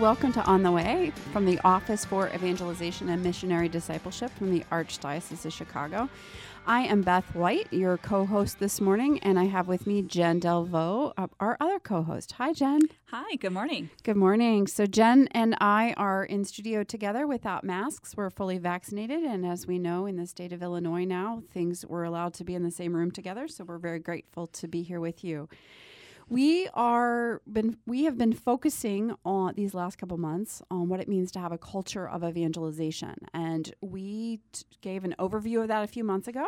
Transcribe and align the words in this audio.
Welcome 0.00 0.32
to 0.32 0.44
On 0.44 0.64
the 0.64 0.72
Way 0.72 1.12
from 1.32 1.46
the 1.46 1.60
Office 1.62 2.04
for 2.04 2.28
Evangelization 2.34 3.08
and 3.10 3.22
Missionary 3.22 3.68
Discipleship 3.68 4.28
from 4.36 4.50
the 4.50 4.64
Archdiocese 4.72 5.44
of 5.44 5.52
Chicago. 5.52 6.08
I 6.66 6.80
am 6.80 7.02
Beth 7.02 7.32
White, 7.32 7.72
your 7.72 7.96
co 7.98 8.26
host 8.26 8.58
this 8.58 8.80
morning, 8.80 9.20
and 9.20 9.38
I 9.38 9.44
have 9.44 9.68
with 9.68 9.86
me 9.86 10.02
Jen 10.02 10.40
Delvaux, 10.40 11.12
uh, 11.16 11.28
our 11.38 11.56
other 11.60 11.78
co 11.78 12.02
host. 12.02 12.32
Hi, 12.32 12.52
Jen. 12.52 12.80
Hi, 13.06 13.36
good 13.36 13.52
morning. 13.52 13.90
Good 14.02 14.16
morning. 14.16 14.66
So, 14.66 14.84
Jen 14.84 15.28
and 15.30 15.54
I 15.60 15.94
are 15.96 16.24
in 16.24 16.44
studio 16.44 16.82
together 16.82 17.24
without 17.28 17.62
masks. 17.62 18.16
We're 18.16 18.30
fully 18.30 18.58
vaccinated, 18.58 19.22
and 19.22 19.46
as 19.46 19.68
we 19.68 19.78
know, 19.78 20.06
in 20.06 20.16
the 20.16 20.26
state 20.26 20.52
of 20.52 20.60
Illinois 20.60 21.04
now, 21.04 21.44
things 21.52 21.86
we're 21.86 22.04
allowed 22.04 22.34
to 22.34 22.44
be 22.44 22.56
in 22.56 22.64
the 22.64 22.72
same 22.72 22.96
room 22.96 23.12
together. 23.12 23.46
So, 23.46 23.62
we're 23.62 23.78
very 23.78 24.00
grateful 24.00 24.48
to 24.48 24.66
be 24.66 24.82
here 24.82 25.00
with 25.00 25.22
you 25.22 25.48
we 26.28 26.68
are 26.74 27.42
been 27.50 27.76
we 27.86 28.04
have 28.04 28.16
been 28.16 28.32
focusing 28.32 29.14
on 29.24 29.54
these 29.54 29.74
last 29.74 29.98
couple 29.98 30.16
months 30.16 30.62
on 30.70 30.88
what 30.88 31.00
it 31.00 31.08
means 31.08 31.30
to 31.32 31.38
have 31.38 31.52
a 31.52 31.58
culture 31.58 32.08
of 32.08 32.24
evangelization. 32.24 33.14
And 33.34 33.72
we 33.80 34.40
t- 34.52 34.64
gave 34.80 35.04
an 35.04 35.14
overview 35.18 35.62
of 35.62 35.68
that 35.68 35.84
a 35.84 35.86
few 35.86 36.04
months 36.04 36.26
ago. 36.28 36.46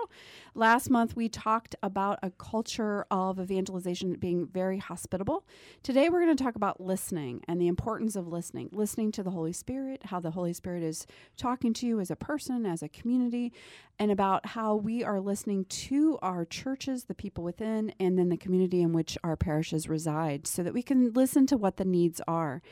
Last 0.55 0.91
month 0.91 1.15
we 1.15 1.29
talked 1.29 1.75
about 1.83 2.19
a 2.23 2.31
culture 2.31 3.05
of 3.11 3.39
evangelization 3.39 4.15
being 4.15 4.47
very 4.47 4.79
hospitable. 4.79 5.45
Today 5.83 6.09
we're 6.09 6.25
going 6.25 6.37
to 6.37 6.43
talk 6.43 6.57
about 6.57 6.81
listening 6.81 7.43
and 7.47 7.61
the 7.61 7.69
importance 7.69 8.17
of 8.17 8.29
listening 8.29 8.71
listening 8.73 9.13
to 9.13 9.23
the 9.23 9.31
holy 9.31 9.53
spirit 9.53 10.03
how 10.07 10.21
the 10.21 10.31
holy 10.31 10.53
spirit 10.53 10.83
is 10.83 11.07
talking 11.37 11.73
to 11.73 11.87
you 11.87 12.01
as 12.01 12.11
a 12.11 12.17
person 12.17 12.65
as 12.65 12.83
a 12.83 12.89
community 12.89 13.53
and 13.99 14.11
about 14.11 14.47
how 14.47 14.75
we 14.75 15.03
are 15.03 15.21
listening 15.21 15.65
to 15.67 16.19
our 16.23 16.45
churches 16.45 17.05
the 17.05 17.15
people 17.15 17.43
within 17.43 17.93
and 17.99 18.19
then 18.19 18.29
the 18.29 18.37
community 18.37 18.83
in 18.83 18.93
which 18.93 19.17
our 19.23 19.37
parish 19.37 19.66
parishes 19.67 19.89
reside 19.89 20.47
so 20.47 20.63
that 20.63 20.73
we 20.73 20.83
can 20.83 21.13
listen 21.13 21.47
to 21.47 21.57
what 21.57 21.77
the 21.77 21.85
needs 21.85 22.21
are. 22.29 22.63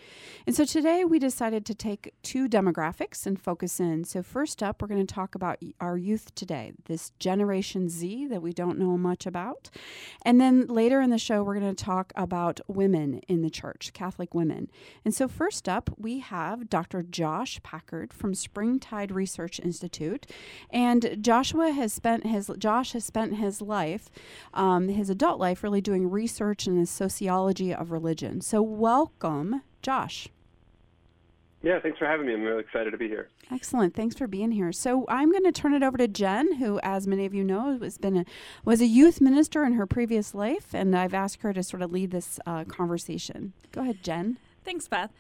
And 0.47 0.55
so 0.55 0.65
today 0.65 1.05
we 1.05 1.19
decided 1.19 1.67
to 1.67 1.75
take 1.75 2.15
two 2.23 2.49
demographics 2.49 3.27
and 3.27 3.41
focus 3.41 3.81
in. 3.81 4.05
So, 4.05 4.23
first 4.23 4.63
up, 4.63 4.81
we're 4.81 4.89
going 4.89 5.07
to 5.07 5.15
talk 5.15 5.35
about 5.35 5.59
our 5.81 5.97
youth 5.97 6.35
today, 6.35 6.73
this 6.87 7.11
Generation 7.19 7.89
Z 7.89 8.27
that 8.29 8.43
we 8.43 8.53
don't 8.53 8.79
know 8.79 8.97
much 8.97 9.27
about. 9.27 9.71
And 10.25 10.41
then 10.41 10.67
later 10.67 11.01
in 11.01 11.11
the 11.11 11.19
show, 11.19 11.43
we're 11.43 11.59
going 11.59 11.75
to 11.75 11.85
talk 11.85 12.13
about 12.15 12.61
women 12.69 13.21
in 13.29 13.43
the 13.43 13.51
church, 13.51 13.93
Catholic 13.93 14.35
women. 14.35 14.71
And 15.05 15.15
so, 15.15 15.27
first 15.27 15.69
up, 15.69 15.91
we 15.99 16.21
have 16.21 16.69
Dr. 16.69 17.03
Josh 17.03 17.61
Packard 17.63 18.13
from 18.13 18.35
Springtide 18.35 19.11
Research 19.11 19.59
Institute. 19.59 20.27
And 20.71 21.19
Joshua 21.21 21.73
has 21.73 21.93
spent 21.93 22.27
his 22.27 22.51
Josh 22.59 22.93
has 22.93 23.05
spent 23.05 23.37
his 23.37 23.61
life, 23.61 24.11
um, 24.53 24.89
his 24.89 25.11
adult 25.11 25.41
life, 25.41 25.63
really 25.63 25.81
doing 25.81 26.11
research 26.11 26.67
and 26.67 26.84
sociology 26.87 27.75
of 27.75 27.91
religion. 27.91 28.41
So, 28.41 28.63
welcome, 28.63 29.63
Josh. 29.83 30.29
Yeah, 31.65 31.81
thanks 31.81 31.99
for 31.99 32.07
having 32.07 32.27
me. 32.27 32.35
I'm 32.35 32.43
really 32.43 32.61
excited 32.61 32.91
to 32.91 32.99
be 32.99 33.09
here. 33.09 33.31
Excellent. 33.51 33.95
Thanks 33.95 34.15
for 34.15 34.27
being 34.27 34.53
here. 34.53 34.71
So 34.71 35.07
I'm 35.09 35.31
going 35.31 35.45
to 35.45 35.53
turn 35.53 35.73
it 35.73 35.83
over 35.83 35.97
to 35.97 36.07
Jen, 36.07 36.57
who, 36.57 36.79
as 36.83 37.07
many 37.07 37.25
of 37.25 37.33
you 37.33 37.43
know, 37.43 37.79
has 37.79 37.97
been 37.97 38.19
a, 38.19 38.25
was 38.67 38.83
a 38.83 38.87
youth 38.87 39.19
minister 39.19 39.65
in 39.65 39.73
her 39.73 39.87
previous 39.87 40.35
life, 40.35 40.75
and 40.75 40.95
I've 40.95 41.15
asked 41.15 41.41
her 41.41 41.55
to 41.55 41.63
sort 41.63 41.81
of 41.81 41.91
lead 41.91 42.11
this 42.11 42.39
uh, 42.45 42.65
conversation. 42.65 43.55
Go 43.73 43.81
ahead, 43.81 44.03
Jen. 44.03 44.37
Thanks, 44.63 44.89
Beth. 44.89 45.11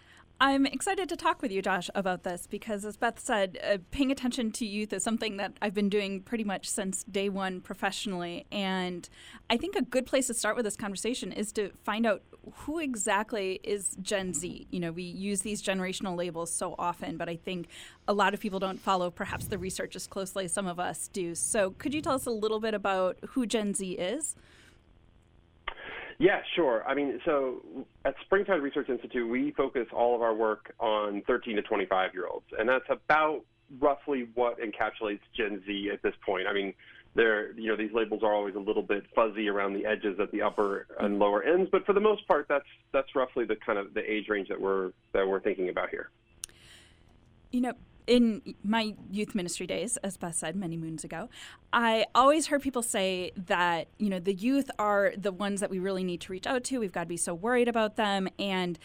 I'm 0.40 0.66
excited 0.66 1.08
to 1.10 1.16
talk 1.16 1.42
with 1.42 1.52
you, 1.52 1.62
Josh, 1.62 1.88
about 1.94 2.24
this 2.24 2.48
because, 2.48 2.84
as 2.84 2.96
Beth 2.96 3.20
said, 3.20 3.56
uh, 3.62 3.78
paying 3.92 4.10
attention 4.10 4.50
to 4.52 4.66
youth 4.66 4.92
is 4.92 5.04
something 5.04 5.36
that 5.36 5.52
I've 5.62 5.74
been 5.74 5.88
doing 5.88 6.22
pretty 6.22 6.42
much 6.42 6.68
since 6.68 7.04
day 7.04 7.28
one 7.28 7.60
professionally. 7.60 8.44
And 8.50 9.08
I 9.48 9.56
think 9.56 9.76
a 9.76 9.82
good 9.82 10.06
place 10.06 10.26
to 10.26 10.34
start 10.34 10.56
with 10.56 10.64
this 10.64 10.76
conversation 10.76 11.30
is 11.30 11.52
to 11.52 11.70
find 11.84 12.04
out 12.04 12.22
who 12.52 12.80
exactly 12.80 13.60
is 13.62 13.96
Gen 14.02 14.34
Z. 14.34 14.66
You 14.70 14.80
know, 14.80 14.90
we 14.90 15.04
use 15.04 15.42
these 15.42 15.62
generational 15.62 16.16
labels 16.16 16.52
so 16.52 16.74
often, 16.78 17.16
but 17.16 17.28
I 17.28 17.36
think 17.36 17.68
a 18.08 18.12
lot 18.12 18.34
of 18.34 18.40
people 18.40 18.58
don't 18.58 18.80
follow 18.80 19.10
perhaps 19.10 19.46
the 19.46 19.56
research 19.56 19.94
as 19.94 20.08
closely 20.08 20.46
as 20.46 20.52
some 20.52 20.66
of 20.66 20.80
us 20.80 21.08
do. 21.08 21.36
So, 21.36 21.70
could 21.78 21.94
you 21.94 22.00
tell 22.00 22.14
us 22.14 22.26
a 22.26 22.30
little 22.30 22.60
bit 22.60 22.74
about 22.74 23.18
who 23.30 23.46
Gen 23.46 23.72
Z 23.72 23.92
is? 23.92 24.34
Yeah, 26.18 26.40
sure. 26.54 26.84
I 26.86 26.94
mean, 26.94 27.20
so 27.24 27.62
at 28.04 28.14
Springtide 28.24 28.62
Research 28.62 28.88
Institute, 28.88 29.28
we 29.28 29.50
focus 29.52 29.86
all 29.92 30.14
of 30.14 30.22
our 30.22 30.34
work 30.34 30.72
on 30.78 31.22
13 31.26 31.56
to 31.56 31.62
25 31.62 32.14
year 32.14 32.26
olds, 32.26 32.46
and 32.58 32.68
that's 32.68 32.88
about 32.88 33.44
roughly 33.80 34.28
what 34.34 34.58
encapsulates 34.60 35.20
Gen 35.36 35.62
Z 35.66 35.90
at 35.92 36.02
this 36.02 36.14
point. 36.24 36.46
I 36.46 36.52
mean, 36.52 36.74
there, 37.14 37.52
you 37.52 37.68
know, 37.68 37.76
these 37.76 37.92
labels 37.92 38.22
are 38.22 38.32
always 38.32 38.54
a 38.54 38.60
little 38.60 38.82
bit 38.82 39.04
fuzzy 39.14 39.48
around 39.48 39.74
the 39.74 39.86
edges 39.86 40.18
at 40.18 40.30
the 40.32 40.42
upper 40.42 40.86
and 40.98 41.12
mm-hmm. 41.12 41.22
lower 41.22 41.42
ends, 41.42 41.68
but 41.70 41.86
for 41.86 41.92
the 41.92 42.00
most 42.00 42.26
part, 42.26 42.46
that's 42.48 42.66
that's 42.92 43.14
roughly 43.14 43.44
the 43.44 43.56
kind 43.56 43.78
of 43.78 43.94
the 43.94 44.10
age 44.10 44.28
range 44.28 44.48
that 44.48 44.60
we're 44.60 44.92
that 45.12 45.26
we're 45.26 45.40
thinking 45.40 45.68
about 45.68 45.90
here. 45.90 46.10
You 47.52 47.60
know, 47.60 47.72
in 48.06 48.54
my 48.62 48.94
youth 49.10 49.34
ministry 49.34 49.66
days, 49.66 49.96
as 49.98 50.16
Beth 50.16 50.34
said 50.34 50.56
many 50.56 50.76
moons 50.76 51.04
ago, 51.04 51.28
I 51.72 52.06
always 52.14 52.48
heard 52.48 52.62
people 52.62 52.82
say 52.82 53.32
that, 53.36 53.88
you 53.98 54.10
know, 54.10 54.18
the 54.18 54.34
youth 54.34 54.70
are 54.78 55.12
the 55.16 55.32
ones 55.32 55.60
that 55.60 55.70
we 55.70 55.78
really 55.78 56.04
need 56.04 56.20
to 56.22 56.32
reach 56.32 56.46
out 56.46 56.64
to. 56.64 56.78
We've 56.78 56.92
got 56.92 57.02
to 57.02 57.06
be 57.06 57.16
so 57.16 57.34
worried 57.34 57.68
about 57.68 57.96
them. 57.96 58.28
And 58.38 58.78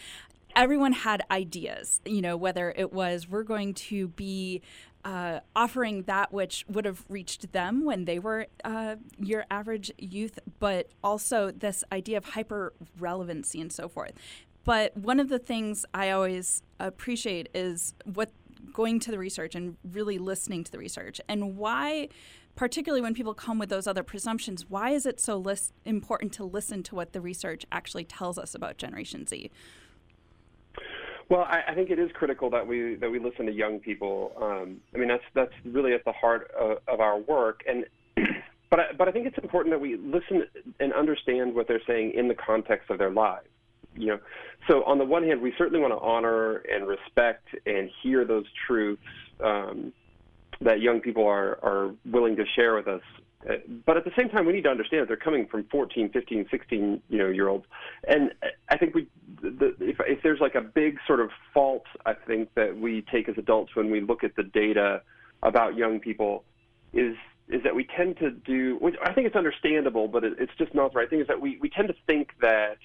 everyone 0.56 0.92
had 0.92 1.22
ideas, 1.30 2.00
you 2.04 2.22
know, 2.22 2.36
whether 2.36 2.72
it 2.76 2.92
was 2.92 3.28
we're 3.28 3.42
going 3.42 3.74
to 3.74 4.08
be 4.08 4.62
uh, 5.04 5.40
offering 5.56 6.02
that 6.02 6.32
which 6.32 6.64
would 6.68 6.84
have 6.84 7.04
reached 7.08 7.52
them 7.52 7.84
when 7.84 8.04
they 8.04 8.18
were 8.18 8.46
uh, 8.64 8.96
your 9.18 9.44
average 9.50 9.90
youth, 9.98 10.38
but 10.58 10.88
also 11.02 11.50
this 11.50 11.82
idea 11.90 12.18
of 12.18 12.24
hyper 12.26 12.72
relevancy 12.98 13.60
and 13.60 13.72
so 13.72 13.88
forth. 13.88 14.12
But 14.64 14.96
one 14.96 15.20
of 15.20 15.28
the 15.28 15.38
things 15.38 15.86
I 15.94 16.10
always 16.10 16.62
appreciate 16.78 17.48
is 17.54 17.94
what 18.04 18.30
going 18.72 19.00
to 19.00 19.10
the 19.10 19.18
research 19.18 19.54
and 19.54 19.76
really 19.84 20.18
listening 20.18 20.64
to 20.64 20.72
the 20.72 20.78
research. 20.78 21.20
And 21.28 21.56
why 21.56 22.08
particularly 22.56 23.00
when 23.00 23.14
people 23.14 23.32
come 23.32 23.58
with 23.58 23.68
those 23.68 23.86
other 23.86 24.02
presumptions 24.02 24.68
why 24.68 24.90
is 24.90 25.06
it 25.06 25.20
so 25.20 25.36
list- 25.36 25.72
important 25.84 26.32
to 26.32 26.44
listen 26.44 26.82
to 26.82 26.94
what 26.94 27.12
the 27.12 27.20
research 27.20 27.64
actually 27.70 28.04
tells 28.04 28.38
us 28.38 28.54
about 28.54 28.76
generation 28.76 29.26
z? 29.26 29.50
Well, 31.28 31.42
I, 31.42 31.62
I 31.68 31.74
think 31.74 31.90
it 31.90 31.98
is 32.00 32.10
critical 32.12 32.50
that 32.50 32.66
we 32.66 32.96
that 32.96 33.08
we 33.08 33.20
listen 33.20 33.46
to 33.46 33.52
young 33.52 33.78
people. 33.78 34.32
Um, 34.36 34.80
I 34.92 34.98
mean, 34.98 35.06
that's 35.06 35.22
that's 35.32 35.52
really 35.64 35.94
at 35.94 36.04
the 36.04 36.12
heart 36.12 36.50
of, 36.58 36.78
of 36.88 36.98
our 37.00 37.18
work, 37.18 37.62
and 37.68 37.86
but 38.68 38.80
I, 38.80 38.92
but 38.98 39.06
I 39.06 39.12
think 39.12 39.28
it's 39.28 39.38
important 39.38 39.72
that 39.72 39.78
we 39.78 39.96
listen 39.96 40.48
and 40.80 40.92
understand 40.92 41.54
what 41.54 41.68
they're 41.68 41.82
saying 41.86 42.14
in 42.14 42.26
the 42.26 42.34
context 42.34 42.90
of 42.90 42.98
their 42.98 43.12
lives 43.12 43.46
you 43.96 44.06
know, 44.06 44.18
so 44.68 44.84
on 44.84 44.98
the 44.98 45.04
one 45.04 45.24
hand, 45.24 45.40
we 45.40 45.52
certainly 45.56 45.80
want 45.80 45.92
to 45.92 45.98
honor 45.98 46.56
and 46.56 46.86
respect 46.86 47.48
and 47.66 47.90
hear 48.02 48.24
those 48.24 48.44
truths 48.66 49.02
um, 49.42 49.92
that 50.60 50.80
young 50.80 51.00
people 51.00 51.26
are, 51.26 51.58
are 51.62 51.94
willing 52.04 52.36
to 52.36 52.44
share 52.54 52.74
with 52.74 52.86
us. 52.86 53.02
Uh, 53.48 53.54
but 53.86 53.96
at 53.96 54.04
the 54.04 54.10
same 54.16 54.28
time, 54.28 54.44
we 54.44 54.52
need 54.52 54.64
to 54.64 54.68
understand 54.68 55.02
that 55.02 55.08
they're 55.08 55.16
coming 55.16 55.46
from 55.46 55.64
14, 55.70 56.10
15, 56.10 56.46
16, 56.50 57.02
you 57.08 57.18
know, 57.18 57.28
year 57.28 57.48
olds. 57.48 57.64
And 58.06 58.32
I 58.68 58.76
think 58.76 58.94
we, 58.94 59.08
the, 59.40 59.74
if, 59.80 59.96
if 60.00 60.22
there's 60.22 60.40
like 60.40 60.54
a 60.54 60.60
big 60.60 60.98
sort 61.06 61.20
of 61.20 61.30
fault, 61.54 61.86
I 62.04 62.12
think 62.12 62.52
that 62.54 62.78
we 62.78 63.02
take 63.10 63.28
as 63.30 63.38
adults 63.38 63.74
when 63.74 63.90
we 63.90 64.02
look 64.02 64.24
at 64.24 64.36
the 64.36 64.42
data 64.42 65.02
about 65.42 65.76
young 65.76 66.00
people 66.00 66.44
is 66.92 67.16
is 67.48 67.64
that 67.64 67.74
we 67.74 67.84
tend 67.96 68.16
to 68.18 68.30
do, 68.30 68.76
which 68.80 68.94
I 69.02 69.12
think 69.12 69.26
it's 69.26 69.34
understandable, 69.34 70.06
but 70.06 70.22
it, 70.22 70.34
it's 70.38 70.52
just 70.56 70.72
not 70.72 70.92
the 70.92 71.00
right 71.00 71.10
thing, 71.10 71.20
is 71.20 71.26
that 71.26 71.40
we, 71.40 71.58
we 71.60 71.68
tend 71.68 71.88
to 71.88 71.94
think 72.06 72.30
that 72.40 72.78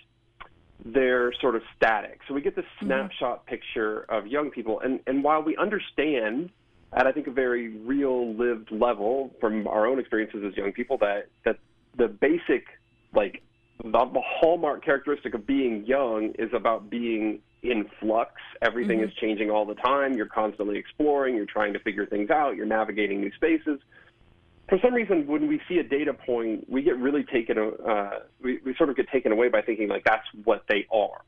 they're 0.83 1.31
sort 1.39 1.55
of 1.55 1.61
static. 1.75 2.19
So 2.27 2.33
we 2.33 2.41
get 2.41 2.55
this 2.55 2.65
mm-hmm. 2.77 2.87
snapshot 2.87 3.45
picture 3.45 4.05
of 4.09 4.27
young 4.27 4.51
people. 4.51 4.79
And, 4.81 4.99
and 5.07 5.23
while 5.23 5.41
we 5.41 5.55
understand 5.57 6.49
at 6.93 7.07
I 7.07 7.11
think 7.11 7.27
a 7.27 7.31
very 7.31 7.69
real 7.69 8.33
lived 8.33 8.71
level 8.71 9.31
from 9.39 9.67
our 9.67 9.85
own 9.85 9.99
experiences 9.99 10.43
as 10.47 10.55
young 10.55 10.71
people 10.71 10.97
that 10.99 11.27
that 11.43 11.57
the 11.97 12.07
basic 12.07 12.65
like 13.13 13.41
the, 13.83 13.91
the 13.91 14.21
hallmark 14.23 14.83
characteristic 14.83 15.33
of 15.33 15.45
being 15.45 15.85
young 15.85 16.33
is 16.39 16.49
about 16.53 16.89
being 16.89 17.41
in 17.63 17.89
flux. 17.99 18.33
Everything 18.61 18.99
mm-hmm. 18.99 19.09
is 19.09 19.15
changing 19.15 19.49
all 19.49 19.65
the 19.65 19.75
time. 19.75 20.13
You're 20.13 20.27
constantly 20.27 20.77
exploring. 20.77 21.35
You're 21.35 21.45
trying 21.45 21.73
to 21.73 21.79
figure 21.79 22.05
things 22.05 22.29
out. 22.29 22.55
You're 22.55 22.65
navigating 22.65 23.19
new 23.21 23.31
spaces. 23.33 23.79
For 24.67 24.79
some 24.79 24.93
reason, 24.93 25.27
when 25.27 25.47
we 25.47 25.61
see 25.67 25.77
a 25.77 25.83
data 25.83 26.13
point, 26.13 26.67
we 26.69 26.81
get 26.81 26.97
really 26.97 27.23
taken. 27.23 27.57
Uh, 27.57 28.19
we, 28.41 28.59
we 28.65 28.75
sort 28.75 28.89
of 28.89 28.95
get 28.95 29.07
taken 29.09 29.31
away 29.31 29.49
by 29.49 29.61
thinking 29.61 29.87
like 29.87 30.03
that's 30.03 30.25
what 30.43 30.63
they 30.67 30.87
are. 30.91 31.21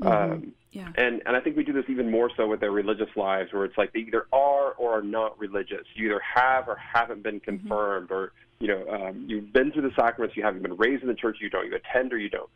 Mm-hmm. 0.00 0.32
Um, 0.32 0.52
yeah. 0.72 0.88
And 0.96 1.22
and 1.24 1.36
I 1.36 1.40
think 1.40 1.56
we 1.56 1.64
do 1.64 1.72
this 1.72 1.84
even 1.88 2.10
more 2.10 2.30
so 2.36 2.48
with 2.48 2.60
their 2.60 2.72
religious 2.72 3.10
lives, 3.16 3.52
where 3.52 3.64
it's 3.64 3.78
like 3.78 3.92
they 3.92 4.00
either 4.00 4.26
are 4.32 4.72
or 4.72 4.98
are 4.98 5.02
not 5.02 5.38
religious. 5.38 5.86
You 5.94 6.06
either 6.06 6.20
have 6.20 6.68
or 6.68 6.76
haven't 6.76 7.22
been 7.22 7.40
mm-hmm. 7.40 7.58
confirmed, 7.58 8.08
mm-hmm. 8.08 8.14
or 8.14 8.32
you 8.58 8.68
know 8.68 8.88
um, 8.88 9.24
you've 9.28 9.52
been 9.52 9.70
through 9.72 9.82
the 9.82 9.94
sacraments, 9.94 10.36
you 10.36 10.42
haven't 10.42 10.62
been 10.62 10.76
raised 10.76 11.02
in 11.02 11.08
the 11.08 11.14
church, 11.14 11.38
you 11.40 11.48
don't, 11.48 11.66
you 11.66 11.76
attend 11.76 12.12
or 12.12 12.18
you 12.18 12.28
don't. 12.28 12.50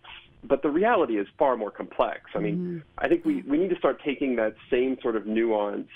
But 0.44 0.62
the 0.62 0.70
reality 0.70 1.18
is 1.18 1.26
far 1.36 1.56
more 1.56 1.70
complex. 1.70 2.22
I 2.34 2.38
mean, 2.38 2.56
mm-hmm. 2.56 2.78
I 2.98 3.08
think 3.08 3.24
we 3.24 3.42
we 3.42 3.56
need 3.56 3.70
to 3.70 3.78
start 3.78 4.00
taking 4.04 4.36
that 4.36 4.54
same 4.70 4.98
sort 5.00 5.14
of 5.14 5.26
nuance 5.26 5.88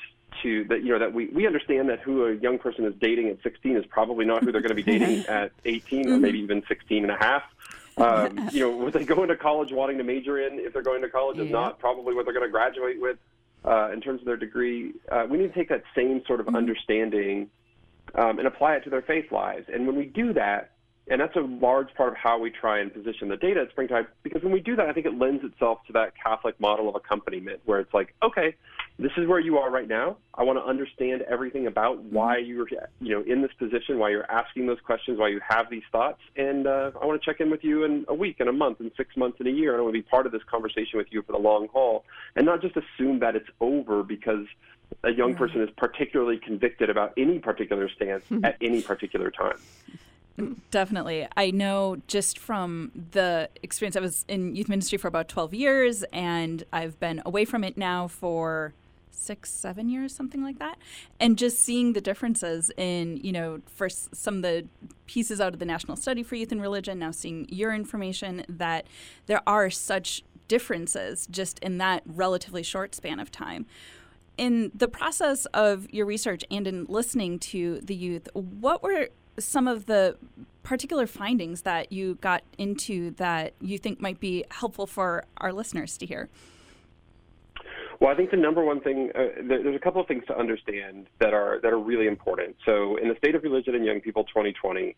to 0.43 0.65
that 0.65 0.83
you 0.83 0.93
know 0.93 0.99
that 0.99 1.13
we 1.13 1.27
we 1.29 1.47
understand 1.47 1.89
that 1.89 2.01
who 2.01 2.25
a 2.27 2.35
young 2.35 2.59
person 2.59 2.85
is 2.85 2.95
dating 3.01 3.29
at 3.29 3.43
16 3.43 3.77
is 3.77 3.87
probably 3.87 4.25
not 4.25 4.43
who 4.43 4.53
they're 4.53 4.61
going 4.61 4.77
to 4.77 4.83
be 4.83 4.83
dating 4.83 5.27
at 5.29 5.53
18 5.65 6.01
or 6.07 6.13
mm-hmm. 6.13 6.23
maybe 6.23 6.39
even 6.41 6.63
16 6.69 7.03
and 7.03 7.13
a 7.13 7.17
half 7.17 7.43
um, 7.97 8.49
you 8.53 8.61
know, 8.61 8.77
what 8.77 8.93
they 8.93 9.05
go 9.05 9.23
into 9.23 9.37
college 9.37 9.73
wanting 9.73 9.99
to 9.99 10.05
major 10.05 10.39
in, 10.39 10.59
if 10.59 10.73
they're 10.73 10.83
going 10.83 11.03
to 11.03 11.09
college, 11.09 11.39
is 11.39 11.51
not 11.51 11.79
probably 11.79 12.15
what 12.15 12.25
they're 12.25 12.35
going 12.35 12.47
to 12.47 12.51
graduate 12.51 13.01
with 13.01 13.19
uh, 13.65 13.91
in 13.93 14.01
terms 14.01 14.21
of 14.21 14.27
their 14.27 14.37
degree. 14.37 14.93
Uh, 15.11 15.27
we 15.29 15.39
need 15.39 15.49
to 15.49 15.55
take 15.55 15.69
that 15.69 15.85
same 15.95 16.23
sort 16.27 16.41
of 16.41 16.47
mm-hmm. 16.47 16.57
understanding 16.57 17.51
um, 18.15 18.39
and 18.39 18.47
apply 18.47 18.77
it 18.77 18.85
to 18.85 18.91
their 18.91 19.03
faith 19.03 19.31
lives. 19.31 19.67
And 19.73 19.87
when 19.87 19.97
we 19.97 20.07
do 20.07 20.33
that, 20.35 20.72
and 21.09 21.21
that's 21.21 21.35
a 21.37 21.41
large 21.41 21.93
part 21.95 22.11
of 22.11 22.17
how 22.17 22.39
we 22.39 22.51
try 22.51 22.79
and 22.79 22.93
position 22.93 23.29
the 23.29 23.37
data 23.37 23.63
at 23.63 23.71
Springtide, 23.71 24.07
because 24.23 24.43
when 24.43 24.53
we 24.53 24.61
do 24.61 24.77
that, 24.77 24.89
I 24.89 24.93
think 24.93 25.07
it 25.07 25.19
lends 25.19 25.45
itself 25.45 25.79
to 25.89 25.93
that 25.95 26.13
Catholic 26.23 26.59
model 26.61 26.89
of 26.89 26.95
accompaniment, 26.95 27.61
where 27.65 27.81
it's 27.81 27.93
like, 27.93 28.15
okay, 28.23 28.55
this 28.99 29.11
is 29.17 29.27
where 29.27 29.41
you 29.41 29.59
are 29.59 29.71
right 29.71 29.89
now. 29.89 30.17
I 30.35 30.45
want 30.45 30.59
to 30.59 30.65
understand 30.65 31.23
everything 31.23 31.67
about 31.67 32.03
why 32.05 32.39
mm-hmm. 32.39 32.51
you're, 32.51 32.67
you 33.01 33.15
know, 33.15 33.23
in 33.23 33.43
this 33.43 33.51
position, 33.59 33.99
why 33.99 34.11
you're 34.11 34.31
asking 34.31 34.67
those 34.67 34.81
questions, 34.81 35.19
why 35.19 35.29
you 35.29 35.41
have 35.47 35.69
these 35.71 35.83
thoughts, 35.91 36.21
and 36.37 36.69
uh, 36.69 36.93
I 37.01 37.05
want 37.05 37.21
to 37.21 37.25
check 37.25 37.41
in 37.41 37.51
with 37.51 37.65
you 37.65 37.85
in 37.85 38.05
a 38.09 38.15
week, 38.15 38.37
in 38.39 38.47
a 38.47 38.53
month, 38.53 38.81
in 38.81 38.93
six 38.97 39.17
months, 39.17 39.39
in 39.41 39.49
a 39.49 39.51
year, 39.51 39.73
and 39.73 39.81
I 39.81 39.83
want 39.83 39.95
to 39.95 40.01
be 40.01 40.09
part 40.09 40.27
of 40.27 40.33
this 40.33 40.43
conversation 40.49 40.99
with 40.99 41.09
you 41.11 41.23
for 41.23 41.33
the 41.33 41.39
long 41.39 41.67
haul, 41.73 42.05
and 42.37 42.47
not 42.47 42.63
just 42.63 42.77
assume 42.77 43.19
that 43.21 43.35
it's 43.35 43.49
over 43.61 44.05
because 44.05 44.47
a 45.03 45.11
young 45.11 45.35
person 45.35 45.63
is 45.63 45.71
particularly 45.77 46.39
convicted 46.39 46.91
about 46.91 47.13
any 47.17 47.39
particular 47.41 47.89
stance 47.89 48.25
at 48.45 48.57
any 48.61 48.83
particular 48.83 49.31
time. 49.31 49.59
Definitely. 50.71 51.29
I 51.37 51.51
know 51.51 51.99
just 52.07 52.39
from 52.39 52.91
the 53.13 53.51
experience, 53.63 53.97
I 53.97 54.01
was 54.01 54.25
in 54.29 54.57
youth 54.57 54.69
ministry 54.69 54.99
for 54.99 55.09
about 55.09 55.29
12 55.29 55.55
years, 55.55 56.05
and 56.13 56.65
I've 56.73 56.99
been 56.99 57.23
away 57.27 57.45
from 57.45 57.65
it 57.65 57.77
now 57.77 58.09
for 58.09 58.73
six, 59.11 59.51
seven 59.51 59.89
years, 59.89 60.15
something 60.15 60.43
like 60.43 60.59
that. 60.59 60.79
And 61.21 61.39
just 61.39 61.61
seeing 61.61 61.93
the 61.93 62.01
differences 62.01 62.71
in, 62.77 63.19
you 63.19 63.31
know, 63.31 63.61
first 63.67 64.15
some 64.17 64.37
of 64.37 64.43
the 64.43 64.67
pieces 65.07 65.41
out 65.41 65.53
of 65.53 65.59
the 65.59 65.67
National 65.67 65.97
Study 65.97 66.23
for 66.23 66.35
Youth 66.35 66.51
and 66.51 66.61
Religion, 66.61 66.99
now 66.99 67.11
seeing 67.11 67.47
your 67.49 67.75
information, 67.75 68.45
that 68.49 68.87
there 69.27 69.43
are 69.47 69.71
such 69.71 70.23
differences 70.49 71.27
just 71.31 71.59
in 71.61 71.79
that 71.79 72.03
relatively 72.07 72.63
short 72.63 72.95
span 72.95 73.21
of 73.21 73.31
time. 73.31 73.67
In 74.39 74.73
the 74.75 74.89
process 74.89 75.45
of 75.47 75.91
your 75.93 76.07
research 76.07 76.43
and 76.51 76.67
in 76.67 76.87
listening 76.87 77.39
to 77.39 77.81
the 77.83 77.95
youth, 77.95 78.29
what 78.33 78.83
were 78.83 79.09
some 79.39 79.67
of 79.67 79.87
the 79.87 80.17
particular 80.63 81.07
findings 81.07 81.63
that 81.63 81.93
you 81.93 82.15
got 82.17 82.43
into 82.59 83.11
that 83.13 83.55
you 83.61 83.79
think 83.79 84.01
might 84.01 84.21
be 84.21 84.45
helpful 84.51 84.87
for 84.87 85.25
our 85.39 85.53
listeners 85.53 85.97
to 85.99 86.07
hear? 86.07 86.29
Well, 88.01 88.11
I 88.11 88.17
think 88.17 88.31
the 88.31 88.37
number 88.37 88.65
one 88.65 88.81
thing 88.81 89.13
uh, 89.15 89.29
there's 89.43 89.77
a 89.77 89.79
couple 89.79 90.01
of 90.01 90.09
things 90.09 90.25
to 90.27 90.37
understand 90.37 91.07
that 91.21 91.33
are 91.33 91.61
that 91.63 91.73
are 91.73 91.79
really 91.79 92.09
important. 92.09 92.57
So, 92.65 92.97
in 92.97 93.09
the 93.09 93.15
State 93.17 93.37
of 93.37 93.45
Religion 93.45 93.77
and 93.77 93.85
Young 93.85 94.01
People 94.01 94.25
2020, 94.25 94.97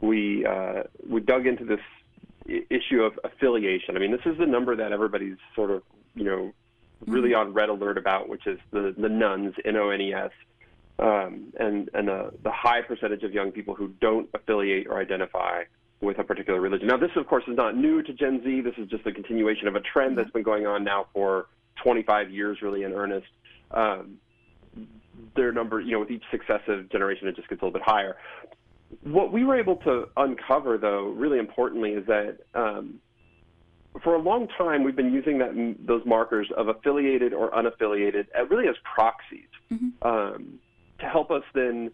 we 0.00 0.46
uh, 0.46 0.84
we 1.08 1.20
dug 1.20 1.46
into 1.46 1.64
this 1.64 1.80
issue 2.70 3.02
of 3.02 3.18
affiliation. 3.24 3.96
I 3.96 3.98
mean, 3.98 4.12
this 4.12 4.24
is 4.24 4.38
the 4.38 4.46
number 4.46 4.76
that 4.76 4.92
everybody's 4.92 5.38
sort 5.56 5.72
of 5.72 5.82
you 6.14 6.22
know 6.22 6.52
really 7.06 7.30
mm-hmm. 7.30 7.48
on 7.48 7.54
red 7.54 7.70
alert 7.70 7.98
about, 7.98 8.28
which 8.28 8.46
is 8.46 8.60
the 8.70 8.94
the 8.96 9.08
nones, 9.08 9.54
N 9.64 9.76
O 9.76 9.90
N 9.90 10.00
E 10.00 10.14
S 10.14 10.30
um, 10.98 11.52
and 11.58 11.90
and 11.94 12.08
the, 12.08 12.30
the 12.42 12.50
high 12.52 12.82
percentage 12.82 13.22
of 13.22 13.32
young 13.32 13.50
people 13.52 13.74
who 13.74 13.88
don't 14.00 14.28
affiliate 14.34 14.86
or 14.86 15.00
identify 15.00 15.62
with 16.00 16.18
a 16.18 16.24
particular 16.24 16.60
religion. 16.60 16.86
Now, 16.86 16.96
this 16.96 17.10
of 17.16 17.26
course 17.26 17.44
is 17.48 17.56
not 17.56 17.76
new 17.76 18.02
to 18.02 18.12
Gen 18.12 18.42
Z. 18.44 18.60
This 18.60 18.74
is 18.78 18.88
just 18.88 19.06
a 19.06 19.12
continuation 19.12 19.68
of 19.68 19.74
a 19.74 19.80
trend 19.80 20.18
that's 20.18 20.30
been 20.30 20.42
going 20.42 20.66
on 20.66 20.84
now 20.84 21.06
for 21.12 21.46
25 21.82 22.30
years, 22.30 22.58
really 22.62 22.82
in 22.82 22.92
earnest. 22.92 23.26
Um, 23.70 24.18
their 25.36 25.52
number, 25.52 25.80
you 25.80 25.92
know, 25.92 26.00
with 26.00 26.10
each 26.10 26.24
successive 26.30 26.90
generation, 26.90 27.28
it 27.28 27.36
just 27.36 27.48
gets 27.48 27.62
a 27.62 27.64
little 27.64 27.78
bit 27.78 27.86
higher. 27.86 28.16
What 29.02 29.32
we 29.32 29.44
were 29.44 29.58
able 29.58 29.76
to 29.76 30.08
uncover, 30.16 30.78
though, 30.78 31.08
really 31.08 31.38
importantly, 31.38 31.92
is 31.92 32.06
that 32.06 32.38
um, 32.54 33.00
for 34.02 34.14
a 34.14 34.18
long 34.18 34.48
time 34.58 34.82
we've 34.82 34.96
been 34.96 35.12
using 35.12 35.38
that 35.38 35.76
those 35.86 36.02
markers 36.04 36.48
of 36.56 36.68
affiliated 36.68 37.32
or 37.32 37.50
unaffiliated 37.50 38.26
uh, 38.38 38.46
really 38.46 38.68
as 38.68 38.74
proxies. 38.82 39.48
Mm-hmm. 39.72 40.06
Um, 40.06 40.58
to 41.04 41.10
help 41.10 41.30
us 41.30 41.42
then 41.54 41.90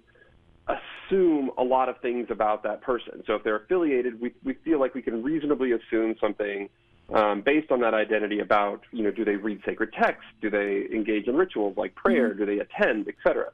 assume 0.69 1.51
a 1.59 1.63
lot 1.63 1.89
of 1.89 2.01
things 2.01 2.29
about 2.31 2.63
that 2.63 2.81
person. 2.81 3.23
So 3.27 3.35
if 3.35 3.45
they're 3.45 3.57
affiliated, 3.57 4.21
we, 4.21 4.33
we 4.45 4.55
feel 4.65 4.79
like 4.79 4.95
we 4.95 5.03
can 5.03 5.23
reasonably 5.23 5.73
assume 5.73 6.15
something 6.21 6.69
um, 7.13 7.43
based 7.45 7.73
on 7.73 7.81
that 7.81 7.93
identity 7.93 8.39
about, 8.39 8.83
you 8.93 9.03
know, 9.03 9.11
do 9.11 9.25
they 9.25 9.35
read 9.35 9.61
sacred 9.67 9.93
texts? 9.93 10.31
Do 10.41 10.49
they 10.49 10.87
engage 10.95 11.27
in 11.27 11.35
rituals 11.35 11.77
like 11.77 11.95
prayer? 11.95 12.31
Mm-hmm. 12.31 12.39
Do 12.39 12.47
they 12.47 12.61
attend, 12.61 13.09
etc.? 13.09 13.51